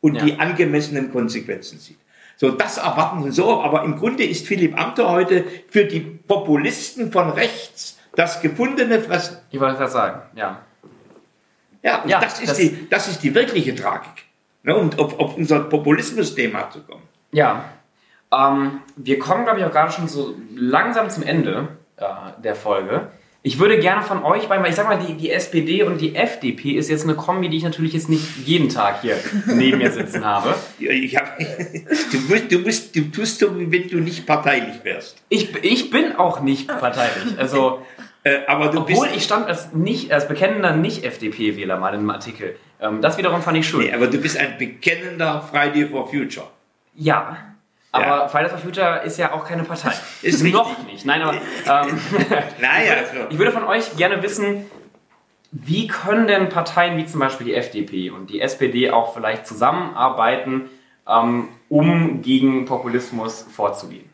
und 0.00 0.14
Ja. 0.16 0.24
die 0.24 0.38
angemessenen 0.38 1.12
Konsequenzen 1.12 1.78
sieht. 1.78 1.98
So, 2.38 2.50
das 2.50 2.76
erwarten 2.78 3.22
sie 3.24 3.30
so, 3.32 3.62
aber 3.62 3.82
im 3.84 3.96
Grunde 3.96 4.24
ist 4.24 4.46
Philipp 4.46 4.78
Amthor 4.78 5.10
heute 5.10 5.44
für 5.68 5.84
die 5.86 6.00
Populisten 6.00 7.10
von 7.10 7.30
rechts 7.30 7.98
das 8.14 8.40
gefundene 8.42 9.00
Fressen. 9.00 9.38
Ich 9.50 9.58
wollte 9.60 9.78
das 9.78 9.92
sagen, 9.92 10.20
ja. 10.34 10.60
Ja, 11.82 12.02
und 12.02 12.08
Ja, 12.10 12.20
das, 12.20 12.40
ist 12.40 12.50
das- 12.50 12.56
die, 12.58 12.88
das 12.90 13.08
ist 13.08 13.22
die 13.22 13.34
wirkliche 13.34 13.74
Tragik. 13.74 14.24
Ne? 14.64 14.74
Und 14.76 14.98
auf, 14.98 15.18
auf 15.18 15.36
unser 15.36 15.60
Populismus-Thema 15.60 16.70
zu 16.70 16.82
kommen. 16.82 17.02
Ja. 17.32 17.64
Ähm, 18.32 18.80
wir 18.96 19.18
kommen, 19.18 19.44
glaube 19.44 19.60
ich, 19.60 19.64
auch 19.64 19.70
gerade 19.70 19.92
schon 19.92 20.08
so 20.08 20.34
langsam 20.54 21.08
zum 21.10 21.22
Ende 21.22 21.68
äh, 21.96 22.04
der 22.42 22.54
Folge. 22.56 23.08
Ich 23.46 23.60
würde 23.60 23.78
gerne 23.78 24.02
von 24.02 24.24
euch 24.24 24.48
beiden, 24.48 24.64
weil 24.64 24.70
ich 24.70 24.76
sag 24.76 24.88
mal, 24.88 24.98
die, 24.98 25.14
die 25.14 25.30
SPD 25.30 25.84
und 25.84 26.00
die 26.00 26.16
FDP 26.16 26.72
ist 26.72 26.90
jetzt 26.90 27.04
eine 27.04 27.14
Kombi, 27.14 27.48
die 27.48 27.58
ich 27.58 27.62
natürlich 27.62 27.92
jetzt 27.92 28.08
nicht 28.08 28.24
jeden 28.44 28.68
Tag 28.68 29.02
hier 29.02 29.16
neben 29.46 29.78
mir 29.78 29.92
sitzen 29.92 30.24
habe. 30.24 30.52
Ja, 30.80 30.90
Ich 30.90 31.16
hab, 31.16 31.38
du, 31.38 32.18
musst, 32.28 32.50
du, 32.50 32.58
musst, 32.58 32.96
du 32.96 33.02
tust 33.12 33.38
so, 33.38 33.56
wie 33.56 33.70
wenn 33.70 33.88
du 33.88 33.98
nicht 33.98 34.26
parteilich 34.26 34.82
wärst. 34.82 35.22
Ich, 35.28 35.54
ich 35.62 35.90
bin 35.90 36.16
auch 36.16 36.40
nicht 36.40 36.66
parteilich. 36.66 37.38
Also, 37.38 37.82
Äh, 38.24 38.40
aber 38.48 38.70
du 38.72 38.80
obwohl 38.80 39.06
bist, 39.06 39.16
ich 39.16 39.22
stand 39.22 39.46
als, 39.46 39.72
nicht, 39.72 40.10
als 40.10 40.26
bekennender 40.26 40.74
Nicht-FDP-Wähler 40.74 41.78
mal 41.78 41.90
in 41.90 42.00
einem 42.00 42.10
Artikel. 42.10 42.56
Ähm, 42.80 43.00
das 43.00 43.16
wiederum 43.16 43.42
fand 43.42 43.58
ich 43.58 43.68
schön. 43.68 43.82
nee, 43.82 43.92
aber 43.92 44.08
du 44.08 44.18
bist 44.18 44.36
ein 44.36 44.58
bekennender 44.58 45.40
Friday 45.48 45.86
for 45.86 46.10
Future. 46.10 46.48
Ja. 46.96 47.38
Aber 47.96 48.06
Ja. 48.06 48.28
Fridays 48.28 48.50
for 48.52 48.60
Future 48.60 49.02
ist 49.04 49.18
ja 49.18 49.32
auch 49.32 49.44
keine 49.46 49.64
Partei. 49.64 49.90
Ist 50.22 50.42
richtig. 50.42 50.52
Noch 50.52 50.82
nicht. 50.84 51.04
Nein, 51.04 51.22
aber 51.22 51.34
ähm, 51.34 52.00
Naja, 52.60 52.94
also, 52.94 53.26
ich 53.30 53.38
würde 53.38 53.52
von 53.52 53.64
euch 53.64 53.96
gerne 53.96 54.22
wissen, 54.22 54.66
wie 55.52 55.86
können 55.86 56.26
denn 56.26 56.48
Parteien 56.48 56.96
wie 56.96 57.06
zum 57.06 57.20
Beispiel 57.20 57.46
die 57.46 57.54
FDP 57.54 58.10
und 58.10 58.30
die 58.30 58.40
SPD 58.40 58.90
auch 58.90 59.14
vielleicht 59.14 59.46
zusammenarbeiten, 59.46 60.68
ähm, 61.08 61.48
um 61.68 62.22
gegen 62.22 62.64
Populismus 62.66 63.42
vorzugehen? 63.42 64.10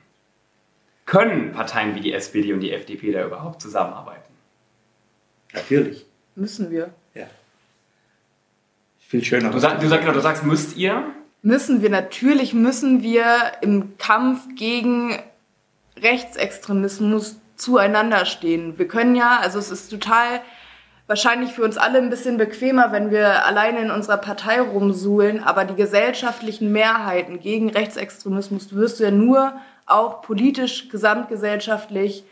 Können 1.07 1.53
Parteien 1.53 1.95
wie 1.95 2.01
die 2.01 2.12
SPD 2.12 2.53
und 2.53 2.61
die 2.61 2.73
FDP 2.73 3.12
da 3.12 3.25
überhaupt 3.25 3.61
zusammenarbeiten? 3.61 4.23
natürlich. 5.53 6.07
müssen 6.35 6.71
wir. 6.71 6.90
Ja. 7.14 7.27
Viel 8.99 9.25
schöner. 9.25 9.51
Du, 9.51 9.59
sag, 9.59 9.81
du, 9.81 9.88
sag, 9.88 10.01
genau, 10.01 10.12
du 10.12 10.21
sagst, 10.21 10.45
müsst 10.45 10.77
ihr? 10.77 11.05
Müssen 11.42 11.83
wir, 11.83 11.90
natürlich 11.90 12.55
müssen 12.55 13.02
wir 13.02 13.24
im 13.62 13.98
Kampf 13.98 14.46
gegen 14.55 15.18
Rechtsextremismus 16.00 17.40
zueinander 17.57 18.26
stehen. 18.26 18.78
Wir 18.78 18.87
können 18.87 19.16
ja, 19.16 19.38
also 19.40 19.59
es 19.59 19.70
ist 19.70 19.88
total 19.88 20.40
wahrscheinlich 21.09 21.52
für 21.52 21.64
uns 21.64 21.76
alle 21.76 21.98
ein 21.98 22.11
bisschen 22.11 22.37
bequemer, 22.37 22.92
wenn 22.92 23.11
wir 23.11 23.44
alleine 23.44 23.81
in 23.81 23.90
unserer 23.90 24.18
Partei 24.18 24.61
rumsuhlen, 24.61 25.42
aber 25.42 25.64
die 25.64 25.74
gesellschaftlichen 25.74 26.70
Mehrheiten 26.70 27.40
gegen 27.40 27.70
Rechtsextremismus 27.70 28.72
wirst 28.74 29.00
du 29.00 29.05
ja 29.05 29.11
nur 29.11 29.52
auch 29.87 30.22
politisch, 30.22 30.88
gesamtgesellschaftlich 30.88 32.24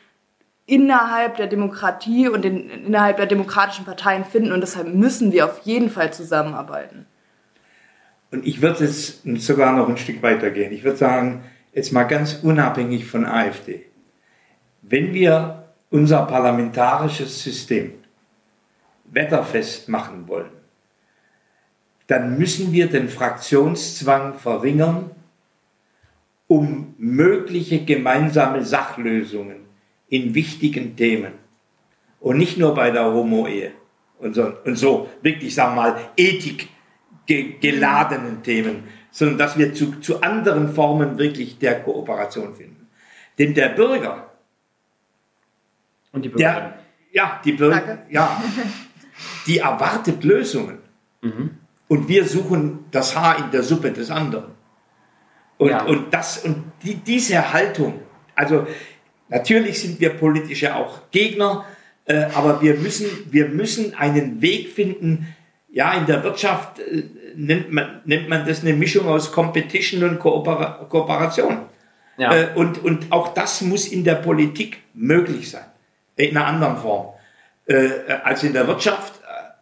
innerhalb 0.67 1.37
der 1.37 1.49
Demokratie 1.49 2.29
und 2.29 2.45
in, 2.45 2.71
innerhalb 2.71 3.17
der 3.17 3.27
demokratischen 3.27 3.85
Parteien 3.85 4.25
finden 4.25 4.53
und 4.53 4.61
deshalb 4.61 4.87
müssen 4.87 5.33
wir 5.33 5.47
auf 5.47 5.63
jeden 5.65 5.91
Fall 5.91 6.13
zusammenarbeiten. 6.13 7.07
Und 8.31 8.47
ich 8.47 8.63
würde 8.63 8.85
jetzt 8.85 9.23
sogar 9.25 9.75
noch 9.77 9.89
ein 9.89 9.97
Stück 9.97 10.23
weiter 10.23 10.51
gehen. 10.51 10.73
Ich 10.73 10.85
würde 10.85 10.97
sagen, 10.97 11.45
jetzt 11.73 11.93
mal 11.93 12.05
ganz 12.05 12.41
unabhängig 12.43 13.07
von 13.07 13.25
AfD. 13.25 13.87
Wenn 14.83 15.13
wir 15.13 15.69
unser 15.91 16.25
parlamentarisches 16.27 17.43
System 17.43 17.93
wetterfest 19.05 19.89
machen 19.89 20.29
wollen, 20.29 20.51
dann 22.07 22.39
müssen 22.39 22.73
wir 22.73 22.89
den 22.89 23.09
Fraktionszwang 23.09 24.35
verringern, 24.35 25.11
um 26.47 26.95
mögliche 26.99 27.85
gemeinsame 27.85 28.65
Sachlösungen 28.65 29.61
in 30.09 30.35
wichtigen 30.35 30.97
Themen 30.97 31.33
und 32.19 32.39
nicht 32.39 32.59
nur 32.59 32.75
bei 32.75 32.91
der 32.91 33.13
Homo-Ehe 33.13 33.73
und 34.19 34.35
so, 34.35 34.53
und 34.65 34.77
so 34.77 35.09
wirklich, 35.23 35.55
sagen 35.55 35.77
wir 35.77 35.83
mal, 35.83 36.01
Ethik 36.17 36.69
geladenen 37.61 38.43
Themen, 38.43 38.85
sondern 39.11 39.39
dass 39.39 39.59
wir 39.59 39.75
zu, 39.75 40.01
zu 40.01 40.23
anderen 40.23 40.73
Formen 40.75 41.19
wirklich 41.19 41.59
der 41.59 41.81
Kooperation 41.81 42.55
finden. 42.55 42.89
Denn 43.39 43.55
der 43.55 43.71
Bürger, 43.71 44.31
und 46.13 46.25
die 46.25 46.29
Bürgerin. 46.29 46.55
Der, 46.55 46.79
ja, 47.13 47.41
die 47.45 47.53
Bürger, 47.53 47.99
ja, 48.11 48.43
die 49.47 49.59
erwartet 49.59 50.25
Lösungen. 50.25 50.79
Mhm. 51.23 51.51
Und 51.89 52.09
wir 52.09 52.25
suchen 52.25 52.85
das 52.91 53.17
Haar 53.17 53.39
in 53.39 53.51
der 53.51 53.63
Suppe 53.63 53.91
des 53.91 54.11
anderen. 54.11 54.53
Und, 55.59 55.71
ja. 55.71 55.83
und, 55.85 56.13
das, 56.15 56.45
und 56.45 56.73
die, 56.83 56.95
diese 56.95 57.53
Haltung, 57.53 58.01
also 58.35 58.67
natürlich 59.29 59.81
sind 59.81 60.01
wir 60.01 60.11
politische 60.11 60.75
auch 60.75 61.11
Gegner, 61.11 61.65
äh, 62.07 62.25
aber 62.35 62.63
wir 62.63 62.75
müssen, 62.77 63.09
wir 63.31 63.49
müssen 63.49 63.95
einen 63.95 64.41
Weg 64.41 64.71
finden, 64.71 65.35
ja, 65.73 65.95
in 65.95 66.07
der 66.07 66.23
Wirtschaft 66.25 66.79
äh, 66.79 67.05
nennt, 67.37 67.73
man, 67.73 68.01
nennt 68.05 68.29
man 68.29 68.47
das 68.47 68.63
eine 68.63 68.73
Mischung 68.75 69.07
aus 69.09 69.33
Competition 69.33 70.03
und 70.03 70.19
Koopera 70.19 70.87
Kooperation. 70.89 71.59
Ja. 72.17 72.35
Äh, 72.35 72.49
und, 72.55 72.83
und 72.83 73.11
auch 73.11 73.35
das 73.35 73.63
muss 73.63 73.89
in 73.89 74.05
der 74.05 74.17
Politik 74.17 74.79
möglich 74.95 75.51
sein 75.51 75.65
in 76.17 76.37
einer 76.37 76.47
anderen 76.47 76.77
Form 76.77 77.15
äh, 77.67 77.89
als 78.25 78.43
in 78.43 78.53
der 78.53 78.67
Wirtschaft, 78.67 79.15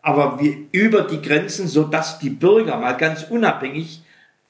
aber 0.03 0.41
wir 0.41 0.57
über 0.73 1.03
die 1.03 1.21
Grenzen, 1.21 1.69
so 1.69 1.85
dass 1.85 2.19
die 2.19 2.31
Bürger 2.31 2.77
mal 2.79 2.97
ganz 2.97 3.25
unabhängig 3.25 4.03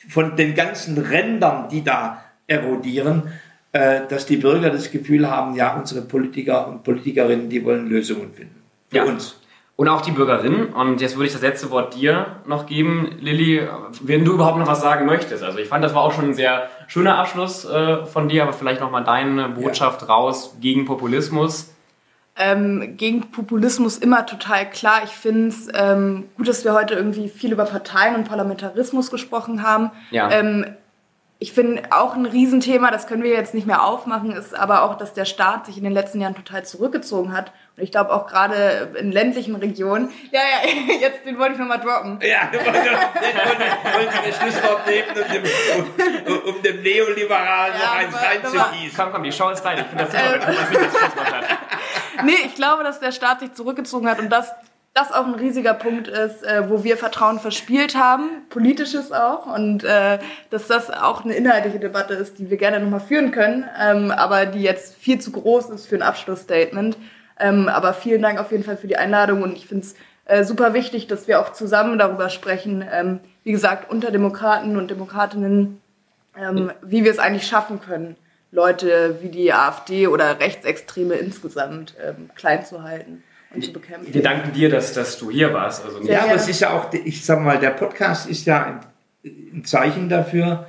von 0.09 0.37
den 0.37 0.55
ganzen 0.55 0.99
Rändern, 0.99 1.69
die 1.69 1.83
da 1.83 2.23
erodieren, 2.47 3.33
äh, 3.73 4.03
dass 4.09 4.27
die 4.27 4.37
Bürger 4.37 4.71
das 4.71 4.91
Gefühl 4.91 5.29
haben, 5.29 5.57
ja, 5.57 5.77
unsere 5.77 6.03
Politiker 6.03 6.69
und 6.69 6.85
Politikerinnen, 6.85 7.51
die 7.51 7.65
wollen 7.65 7.89
Lösungen 7.89 8.33
finden. 8.33 8.63
Für 8.89 8.97
ja. 8.97 9.05
uns. 9.05 9.41
Und 9.81 9.89
auch 9.89 10.01
die 10.01 10.11
Bürgerinnen. 10.11 10.73
Und 10.73 11.01
jetzt 11.01 11.15
würde 11.15 11.29
ich 11.29 11.33
das 11.33 11.43
letzte 11.43 11.71
Wort 11.71 11.95
dir 11.95 12.27
noch 12.47 12.67
geben, 12.67 13.13
Lilly, 13.21 13.63
wenn 14.01 14.25
du 14.25 14.33
überhaupt 14.33 14.59
noch 14.59 14.67
was 14.67 14.81
sagen 14.81 15.07
möchtest. 15.07 15.45
Also 15.45 15.59
ich 15.59 15.69
fand, 15.69 15.85
das 15.85 15.95
war 15.95 16.03
auch 16.03 16.13
schon 16.13 16.25
ein 16.25 16.35
sehr 16.35 16.69
schöner 16.89 17.17
Abschluss 17.17 17.65
äh, 17.65 18.05
von 18.05 18.29
dir, 18.29 18.43
aber 18.43 18.53
vielleicht 18.53 18.81
nochmal 18.81 19.05
deine 19.05 19.51
Botschaft 19.51 20.03
ja. 20.03 20.09
raus 20.09 20.57
gegen 20.61 20.85
Populismus 20.85 21.73
ähm, 22.39 22.97
gegen 22.97 23.31
Populismus 23.33 23.99
immer 23.99 24.25
total 24.25 24.71
klar. 24.71 25.03
Ich 25.05 25.11
finde 25.11 25.49
es 25.49 25.69
ähm, 25.75 26.25
gut, 26.37 26.49
dass 26.49 26.65
wir 26.65 26.73
heute 26.73 26.95
irgendwie 26.95 27.29
viel 27.29 27.53
über 27.53 27.65
Parteien 27.65 28.15
und 28.15 28.29
Parlamentarismus 28.29 29.11
gesprochen 29.11 29.63
haben. 29.63 29.91
Ja. 30.11 30.31
Ähm, 30.31 30.65
ich 31.41 31.53
finde 31.53 31.83
auch 31.91 32.15
ein 32.15 32.27
Riesenthema, 32.27 32.91
das 32.91 33.07
können 33.07 33.23
wir 33.23 33.31
jetzt 33.31 33.55
nicht 33.55 33.67
mehr 33.67 33.85
aufmachen, 33.85 34.33
ist 34.33 34.59
aber 34.59 34.83
auch, 34.83 34.99
dass 34.99 35.15
der 35.15 35.25
Staat 35.25 35.67
sich 35.67 35.79
in 35.79 35.85
den 35.85 35.93
letzten 35.93 36.21
Jahren 36.21 36.35
total 36.35 36.65
zurückgezogen 36.65 37.33
hat. 37.33 37.53
Und 37.77 37.85
ich 37.85 37.93
glaube 37.93 38.13
auch 38.13 38.27
gerade 38.27 38.91
in 38.99 39.13
ländlichen 39.13 39.55
Regionen. 39.55 40.11
Ja, 40.33 40.41
ja, 40.41 40.95
jetzt 41.01 41.25
den 41.25 41.39
wollte 41.39 41.53
ich 41.53 41.61
nochmal 41.61 41.79
droppen. 41.79 42.19
Ja, 42.23 42.49
ich 42.53 42.59
wollte, 42.59 42.73
wollte 42.75 44.13
das 44.27 44.37
Schlusswort 44.37 44.87
nehmen, 44.89 45.09
um 45.15 45.33
dem, 45.33 46.33
um, 46.33 46.55
um 46.57 46.63
dem 46.63 46.83
Neoliberalen 46.83 47.75
ja, 47.79 47.87
noch 47.87 47.95
eins 47.95 48.15
reinzugießen. 48.17 48.97
Komm, 48.97 49.13
komm, 49.13 49.23
die 49.23 49.33
Show 49.33 49.51
ist 49.51 49.63
deine. 49.63 49.83
Ich 49.83 49.87
finde 49.87 50.07
das 50.07 50.13
super, 50.21 50.49
wenn 50.49 50.55
man 50.57 50.67
sich 50.67 50.79
das 50.79 50.99
Schlusswort 50.99 51.33
hat. 51.33 52.25
nee, 52.25 52.47
ich 52.47 52.55
glaube, 52.57 52.83
dass 52.83 52.99
der 52.99 53.13
Staat 53.13 53.39
sich 53.41 53.53
zurückgezogen 53.53 54.11
hat 54.11 54.19
und 54.19 54.29
dass 54.29 54.53
das 54.99 55.13
auch 55.13 55.27
ein 55.27 55.35
riesiger 55.35 55.75
Punkt 55.75 56.09
ist, 56.09 56.43
äh, 56.43 56.69
wo 56.69 56.83
wir 56.83 56.97
Vertrauen 56.97 57.39
verspielt 57.39 57.95
haben, 57.95 58.31
politisches 58.49 59.13
auch, 59.13 59.47
und 59.47 59.85
äh, 59.85 60.19
dass 60.51 60.67
das 60.67 60.91
auch 60.91 61.25
eine 61.25 61.35
inhaltliche 61.35 61.79
Debatte 61.79 62.15
ist, 62.15 62.39
die 62.39 62.51
wir 62.51 62.57
gerne 62.57 62.81
nochmal 62.81 63.01
führen 63.01 63.31
können, 63.31 63.65
ähm, 63.81 64.11
aber 64.11 64.47
die 64.47 64.63
jetzt 64.63 64.97
viel 64.97 65.21
zu 65.21 65.31
groß 65.31 65.71
ist 65.71 65.87
für 65.87 65.97
ein 65.97 66.03
Abschlussstatement. 66.03 66.97
Ähm, 67.39 67.69
aber 67.69 67.95
vielen 67.95 68.23
Dank 68.23 68.41
auf 68.41 68.51
jeden 68.51 68.65
Fall 68.65 68.77
für 68.77 68.89
die 68.89 68.97
Einladung 68.97 69.43
und 69.43 69.57
ich 69.57 69.67
finde 69.67 69.85
es 69.85 69.95
äh, 70.25 70.43
super 70.43 70.75
wichtig, 70.75 71.07
dass 71.07 71.29
wir 71.29 71.41
auch 71.41 71.53
zusammen 71.53 71.97
darüber 71.99 72.31
sprechen, 72.31 72.85
ähm, 72.93 73.21
wie 73.45 73.53
gesagt, 73.53 73.91
unter 73.91 74.11
Demokraten 74.11 74.77
und 74.77 74.91
Demokratinnen, 74.91 75.81
ähm, 76.37 76.73
wie 76.83 77.05
wir 77.05 77.13
es 77.13 77.21
eigentlich 77.21 77.47
schaffen 77.47 77.81
können 77.81 78.17
Leute 78.51 79.19
wie 79.21 79.29
die 79.29 79.53
AfD 79.53 80.09
oder 80.09 80.41
Rechtsextreme 80.41 81.15
insgesamt 81.15 81.95
ähm, 82.03 82.31
klein 82.35 82.65
zu 82.65 82.83
halten 82.83 83.23
und 83.55 83.65
zu 83.65 83.73
bekämpfen. 83.73 84.13
Wir 84.13 84.23
danken 84.23 84.53
dir, 84.53 84.69
dass, 84.69 84.93
dass 84.93 85.19
du 85.19 85.31
hier 85.31 85.53
warst. 85.53 85.85
Also 85.85 86.03
ja, 86.03 86.25
aber 86.25 86.35
es 86.35 86.49
ist 86.49 86.61
ja 86.61 86.77
auch, 86.77 86.93
ich 86.93 87.25
sag 87.25 87.41
mal, 87.41 87.59
der 87.59 87.71
Podcast 87.71 88.29
ist 88.29 88.47
ja 88.47 88.81
ein 89.25 89.65
Zeichen 89.65 90.09
dafür, 90.09 90.67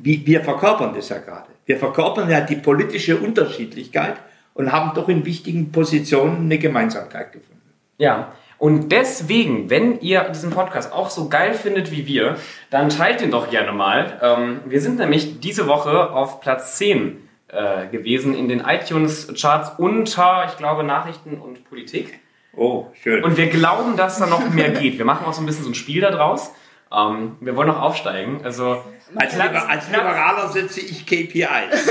wie, 0.00 0.26
wir 0.26 0.42
verkörpern 0.42 0.94
das 0.94 1.08
ja 1.10 1.18
gerade. 1.18 1.48
Wir 1.66 1.78
verkörpern 1.78 2.30
ja 2.30 2.40
die 2.40 2.56
politische 2.56 3.18
Unterschiedlichkeit 3.18 4.16
und 4.54 4.72
haben 4.72 4.92
doch 4.94 5.08
in 5.08 5.24
wichtigen 5.24 5.72
Positionen 5.72 6.44
eine 6.44 6.58
Gemeinsamkeit 6.58 7.32
gefunden. 7.32 7.60
Ja, 7.98 8.32
und 8.58 8.92
deswegen, 8.92 9.68
wenn 9.68 10.00
ihr 10.00 10.22
diesen 10.30 10.50
Podcast 10.50 10.92
auch 10.92 11.10
so 11.10 11.28
geil 11.28 11.54
findet 11.54 11.90
wie 11.90 12.06
wir, 12.06 12.36
dann 12.70 12.88
teilt 12.88 13.20
ihn 13.20 13.30
doch 13.30 13.50
gerne 13.50 13.72
mal. 13.72 14.18
Ähm, 14.22 14.60
wir 14.66 14.80
sind 14.80 14.98
nämlich 14.98 15.40
diese 15.40 15.66
Woche 15.66 16.10
auf 16.10 16.40
Platz 16.40 16.76
10 16.78 17.23
äh, 17.54 17.86
gewesen 17.88 18.34
in 18.34 18.48
den 18.48 18.60
iTunes-Charts 18.60 19.78
unter, 19.78 20.46
ich 20.48 20.56
glaube, 20.56 20.84
Nachrichten 20.84 21.40
und 21.40 21.68
Politik. 21.68 22.18
Oh, 22.56 22.86
schön. 23.02 23.24
Und 23.24 23.36
wir 23.36 23.48
glauben, 23.48 23.96
dass 23.96 24.18
da 24.18 24.26
noch 24.26 24.48
mehr 24.50 24.70
geht. 24.70 24.98
Wir 24.98 25.04
machen 25.04 25.26
auch 25.26 25.32
so 25.32 25.42
ein 25.42 25.46
bisschen 25.46 25.64
so 25.64 25.70
ein 25.70 25.74
Spiel 25.74 26.00
daraus. 26.00 26.52
Ähm, 26.92 27.36
wir 27.40 27.56
wollen 27.56 27.68
noch 27.68 27.80
aufsteigen. 27.80 28.40
Also 28.44 28.82
als, 29.16 29.34
Platz, 29.34 29.52
Liber 29.52 29.68
als 29.68 29.88
Liberaler 29.88 30.48
setze 30.48 30.80
ich 30.80 31.06
KPIs. 31.06 31.90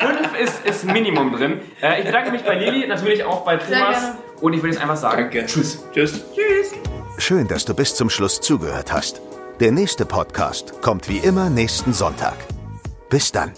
Fünf 0.00 0.40
ist, 0.40 0.64
ist 0.64 0.84
Minimum 0.84 1.32
drin. 1.32 1.60
Äh, 1.82 2.00
ich 2.00 2.06
bedanke 2.06 2.30
mich 2.30 2.42
bei 2.42 2.54
Lili, 2.54 2.86
natürlich 2.86 3.24
auch 3.24 3.44
bei 3.44 3.56
Thomas. 3.56 4.12
Und 4.40 4.52
ich 4.52 4.62
würde 4.62 4.74
jetzt 4.74 4.82
einfach 4.82 4.96
sagen, 4.96 5.30
Danke. 5.32 5.46
tschüss. 5.46 5.84
Tschüss. 5.92 6.24
Tschüss. 6.34 6.74
Schön, 7.18 7.48
dass 7.48 7.64
du 7.64 7.74
bis 7.74 7.96
zum 7.96 8.08
Schluss 8.08 8.40
zugehört 8.40 8.92
hast. 8.92 9.20
Der 9.58 9.72
nächste 9.72 10.06
Podcast 10.06 10.80
kommt 10.82 11.08
wie 11.08 11.18
immer 11.18 11.50
nächsten 11.50 11.92
Sonntag. 11.92 12.36
Bis 13.10 13.32
dann. 13.32 13.52